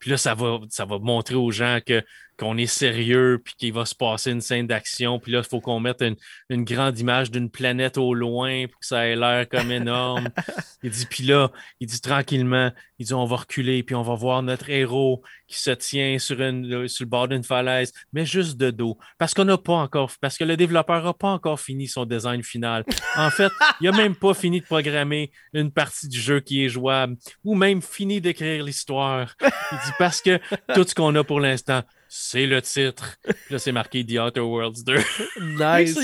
[0.00, 2.02] Puis là, ça va, ça va montrer aux gens que
[2.38, 5.18] qu'on est sérieux, puis qu'il va se passer une scène d'action.
[5.18, 6.02] Puis là, il faut qu'on mette
[6.50, 10.28] une, grande image d'une planète au loin pour que ça ait l'air comme énorme.
[10.82, 14.14] il dit, puis là, il dit tranquillement, il dit, on va reculer, puis on va
[14.14, 18.56] voir notre héros qui se tient sur, une, sur le bord d'une falaise, mais juste
[18.56, 18.98] de dos.
[19.18, 22.42] Parce qu'on n'a pas encore, parce que le développeur n'a pas encore fini son design
[22.42, 22.84] final.
[23.16, 26.68] En fait, il n'a même pas fini de programmer une partie du jeu qui est
[26.68, 29.34] jouable, ou même fini d'écrire l'histoire.
[29.40, 30.38] Il dit, parce que
[30.74, 31.82] tout ce qu'on a pour l'instant,
[32.18, 33.18] c'est le titre.
[33.50, 34.96] là, c'est marqué The Outer Worlds 2.
[35.42, 35.98] nice.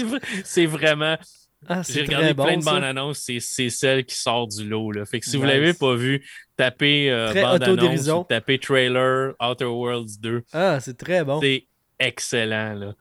[0.44, 1.16] c'est vraiment.
[1.68, 4.90] Ah, J'ai regardé plein de bandes annonces, c'est celle qui sort du lot.
[4.90, 5.04] Là.
[5.06, 9.66] Fait que si vous ne l'avez pas vu, tapez euh, bande annonce, tapez trailer Outer
[9.66, 10.42] Worlds 2.
[10.52, 11.40] Ah, c'est très bon.
[11.40, 11.66] C'est
[11.98, 12.74] excellent.
[12.74, 12.94] Là.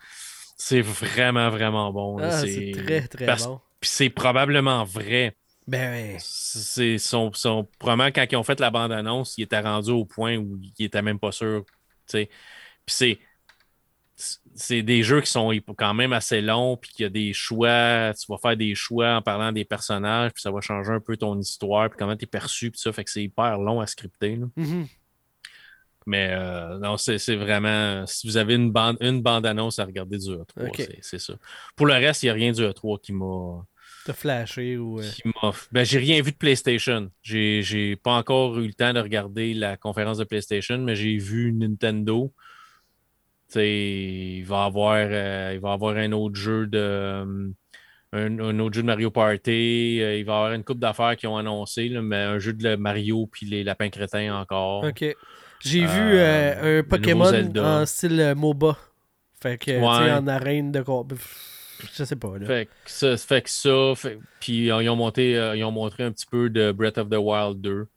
[0.58, 2.20] C'est vraiment, vraiment bon.
[2.20, 3.60] Ah, c'est très, très bon.
[3.80, 5.36] Puis c'est probablement vrai.
[5.68, 10.06] Ben C'est son, son, probablement quand ils ont fait la bande-annonce, il était rendu au
[10.06, 11.66] point où il était même pas sûr.
[12.06, 12.30] sais
[12.94, 13.20] c'est
[14.54, 18.14] c'est des jeux qui sont quand même assez longs, puis qu'il y a des choix,
[18.14, 21.18] tu vas faire des choix en parlant des personnages, puis ça va changer un peu
[21.18, 23.88] ton histoire, puis comment tu es perçu, puis ça, fait que c'est hyper long à
[23.88, 24.40] scripter.
[24.58, 24.88] Mm-hmm.
[26.08, 28.06] Mais euh, non, c'est vraiment.
[28.08, 31.34] Si vous avez une bande, une bande annonce à regarder du E3, c'est ça.
[31.76, 33.64] Pour le reste, il n'y a rien du E3 qui m'a.
[34.06, 35.00] T'as flashé ou.
[35.00, 35.52] Euh?
[35.72, 37.12] Ben, j'ai rien vu de PlayStation.
[37.22, 41.54] J'ai pas encore eu le temps de regarder la conférence de PlayStation, mais j'ai vu
[41.54, 42.34] Nintendo
[43.56, 47.54] il va avoir euh, il va avoir un autre jeu de euh,
[48.14, 50.00] un, autre jeu de Mario Party.
[50.02, 52.76] Euh, il va y avoir une coupe d'affaires qui ont annoncé, mais un jeu de
[52.76, 54.84] Mario puis les lapins crétins encore.
[54.86, 55.06] OK.
[55.64, 58.78] J'ai vu un Pokémon en style MOBA.
[59.42, 60.84] Fait que, en arène de
[61.98, 62.38] je sais pas.
[62.38, 62.46] Là.
[62.46, 63.94] Fait que ça, fait que ça
[64.40, 67.60] puis ils ont, monté, ils ont montré un petit peu de Breath of the Wild
[67.60, 67.88] 2.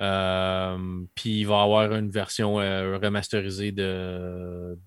[0.00, 4.78] Euh, puis il va avoir une version euh, remasterisée de,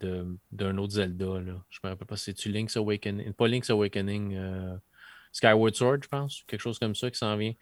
[0.52, 1.26] d'un autre Zelda.
[1.26, 1.64] Là.
[1.70, 3.34] Je me rappelle pas, c'est-tu Link's Awakening?
[3.34, 4.76] Pas Link's Awakening, euh,
[5.32, 6.44] Skyward Sword, je pense.
[6.48, 7.54] Quelque chose comme ça qui s'en vient.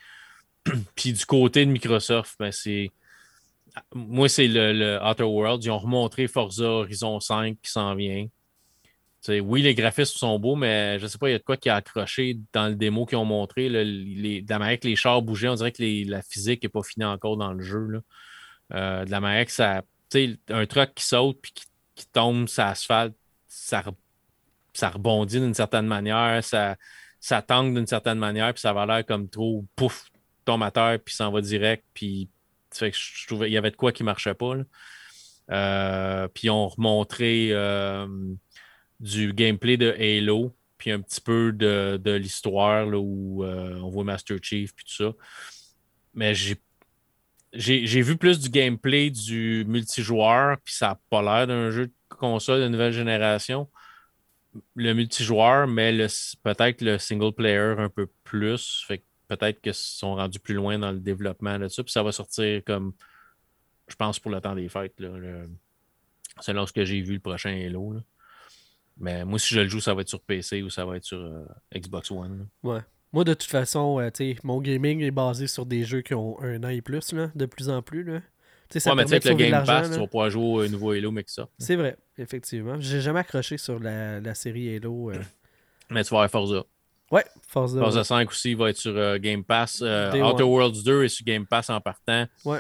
[0.96, 2.92] puis du côté de Microsoft, ben, c'est.
[3.94, 5.64] Moi, c'est le, le, Outer Worlds.
[5.64, 8.28] Ils ont remontré Forza Horizon 5 qui s'en vient
[9.28, 11.58] oui, les graphismes sont beaux, mais je ne sais pas, il y a de quoi
[11.58, 13.70] qui a accroché dans le démo qu'ils ont montré.
[13.70, 16.84] les, de la manière que les chars bougeaient, on dirait que la physique n'est pas
[16.84, 18.02] finie encore dans le jeu.
[18.74, 19.82] Euh, de la manière que ça.
[20.50, 21.52] Un truck qui saute puis
[21.96, 23.16] qui, tombe sur l'asphalte,
[23.48, 23.84] ça,
[24.90, 26.44] rebondit d'une certaine manière.
[26.44, 30.06] Ça, tangue d'une certaine manière, puis ça va l'air comme trop pouf,
[30.46, 32.30] tombe à terre, puis s'en va direct, puis
[32.82, 34.54] il y avait de quoi qui marchait pas.
[35.50, 38.08] Euh, puis on remontrait euh,
[39.00, 44.38] du gameplay de Halo, puis un petit peu de, l'histoire où euh, on voit Master
[44.42, 45.14] Chief, puis tout ça.
[46.14, 46.58] Mais j'ai
[47.54, 51.94] j'ai vu plus du gameplay du multijoueur, puis ça n'a pas l'air d'un jeu de
[52.10, 53.70] console de nouvelle génération.
[54.76, 55.96] Le multijoueur, mais
[56.44, 58.84] peut-être le single player un peu plus.
[58.88, 61.84] Fait peut-être qu'ils sont rendus plus loin dans le développement de ça.
[61.84, 62.94] Puis ça va sortir comme,
[63.88, 65.00] je pense, pour le temps des fêtes.
[65.00, 65.10] Là,
[66.42, 67.96] selon ce que j'ai vu le prochain Halo.
[69.00, 71.04] Mais moi, si je le joue, ça va être sur PC ou ça va être
[71.04, 71.46] sur euh,
[71.76, 72.48] Xbox One.
[72.64, 72.82] Ouais.
[73.14, 76.64] Moi, de toute façon, euh, mon gaming est basé sur des jeux qui ont un
[76.64, 78.04] an et plus, là, de plus en plus.
[78.04, 78.22] Là.
[78.70, 81.12] ça ouais, mais tu sais, le Game Pass, tu vas pouvoir jouer au nouveau Halo,
[81.12, 81.48] mais que ça.
[81.58, 82.76] C'est vrai, effectivement.
[82.80, 85.12] J'ai jamais accroché sur la, série Halo.
[85.12, 85.22] Euh.
[85.90, 86.66] Mais tu vas avoir Forza.
[87.10, 87.80] Ouais, Forza.
[87.80, 89.80] Forza 5 aussi va être sur euh, Game Pass.
[89.80, 92.28] Outer Worlds 2 est sur Game Pass en partant.
[92.44, 92.60] Ouais.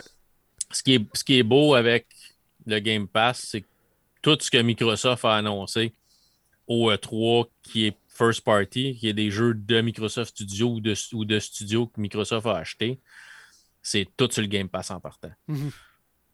[0.72, 2.08] Ce qui est, ce qui est beau avec
[2.66, 3.66] le Game Pass, c'est
[4.22, 5.92] tout ce que Microsoft a annoncé
[6.68, 10.94] au E3 qui est first party, qui est des jeux de Microsoft Studio ou de,
[11.14, 13.00] ou de studios que Microsoft a acheté,
[13.82, 15.32] c'est tout sur le Game Pass en partant.
[15.48, 15.72] Mhm.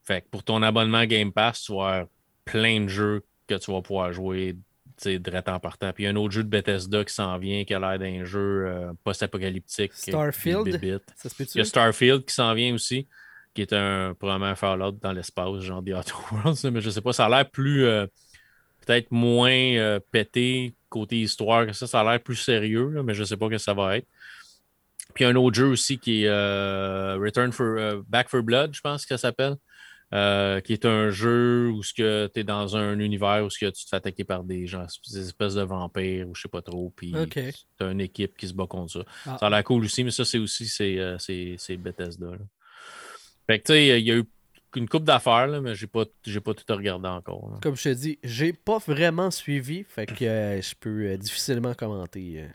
[0.04, 2.08] Fait que pour ton abonnement Game Pass, tu vas avoir
[2.46, 4.56] plein de jeux que tu vas pouvoir jouer
[5.06, 5.92] direct en partant.
[5.92, 8.00] Puis il y a un autre jeu de Bethesda qui s'en vient, qui a l'air
[8.00, 9.94] d'un jeu euh, post-apocalyptique.
[9.94, 11.02] Starfield?
[11.16, 13.08] Ça se il y a Starfield qui s'en vient aussi,
[13.54, 17.14] qui est un probablement Fallout dans l'espace, genre The Outer Worlds, mais je sais pas,
[17.14, 17.86] ça a l'air plus.
[17.86, 18.08] Euh,
[18.86, 21.88] peut-être moins euh, pété côté histoire que ça.
[21.88, 24.08] Ça a l'air plus sérieux, mais je ne sais pas que ça va être.
[25.14, 28.82] Puis un autre jeu aussi qui est euh, Return for euh, Back for Blood, je
[28.82, 29.56] pense que ça s'appelle.
[30.62, 34.24] qui est un jeu où tu es dans un univers où tu te fais attaquer
[34.24, 36.92] par des gens, des espèces de vampires ou je sais pas trop.
[36.96, 39.00] Puis tu as une équipe qui se bat contre ça.
[39.26, 39.38] Ah.
[39.40, 42.28] Ça a l'air cool aussi, mais ça, c'est aussi c'est Bethesda.
[43.48, 44.24] Fait que tu sais, il y a eu
[44.76, 47.60] une coupe d'affaires, mais j'ai pas, j'ai pas tout regardé encore.
[47.62, 51.74] Comme je te dis, j'ai pas vraiment suivi, fait que euh, je peux euh, difficilement
[51.74, 52.48] commenter euh,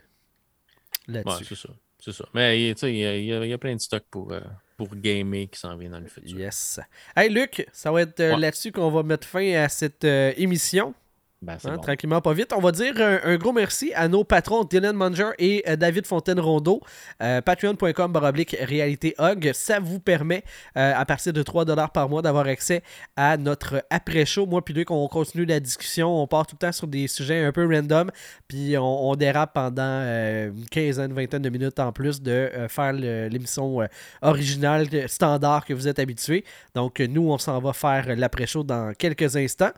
[1.07, 1.45] là-dessus.
[1.45, 1.69] c'est ça.
[2.01, 2.25] C'est ça.
[2.33, 4.33] Mais il y, y, a plein de stocks pour,
[4.77, 6.39] pour gamer qui s'en viennent dans le futur.
[6.39, 6.79] Yes.
[7.13, 10.93] Hey Luc, ça va être là-dessus qu'on va mettre fin à cette émission.
[11.41, 12.51] Ben, hein, tranquillement, pas vite.
[12.53, 16.81] On va dire un, gros merci à nos patrons Dylan Munger et euh, David Fontaine-Rondeau.
[17.23, 19.49] Euh, Patreon.com baroblique réalité hog.
[19.53, 20.43] Ça vous permet,
[20.75, 22.83] euh, à partir de 3$ par mois, d'avoir accès
[23.15, 24.47] à notre après-show.
[24.47, 26.21] Moi, puis Luc, on continue la discussion.
[26.21, 28.11] On part tout le temps sur des sujets un peu random.
[28.49, 33.79] Puis on, dérape pendant une quinzaine, vingtaine de minutes en plus de faire l'émission
[34.21, 36.43] originale, standard que vous êtes habitués.
[36.75, 39.71] Donc, nous, on s'en va faire l'après-show dans quelques instants.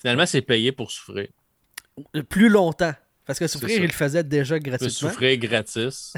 [0.00, 1.28] Finalement, c'est payé pour souffrir.
[2.28, 2.94] Plus longtemps.
[3.26, 5.10] Parce que souffrir, il le faisait déjà gratuitement.
[5.10, 6.14] Souffrir gratis.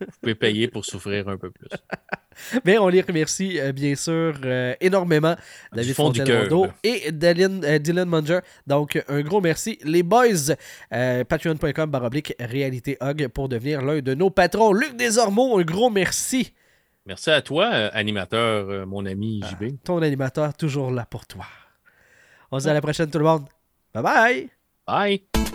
[0.00, 1.68] Vous pouvez payer pour souffrir un peu plus.
[2.64, 5.36] Mais on les remercie euh, bien sûr euh, énormément,
[5.72, 6.48] David fontaine
[6.82, 8.40] et Dylan, euh, Dylan, Munger.
[8.66, 9.78] Donc un gros merci.
[9.84, 10.54] Les boys,
[10.90, 14.72] patreon.com baroblique réalité hog pour devenir l'un de nos patrons.
[14.72, 16.52] Luc Desormeaux, un gros merci.
[17.06, 19.64] Merci à toi, animateur, mon ami JB.
[19.70, 21.44] Ah, ton animateur, toujours là pour toi.
[22.50, 23.46] On se dit à la prochaine, tout le monde.
[23.94, 24.50] Bye bye.
[24.86, 25.54] Bye.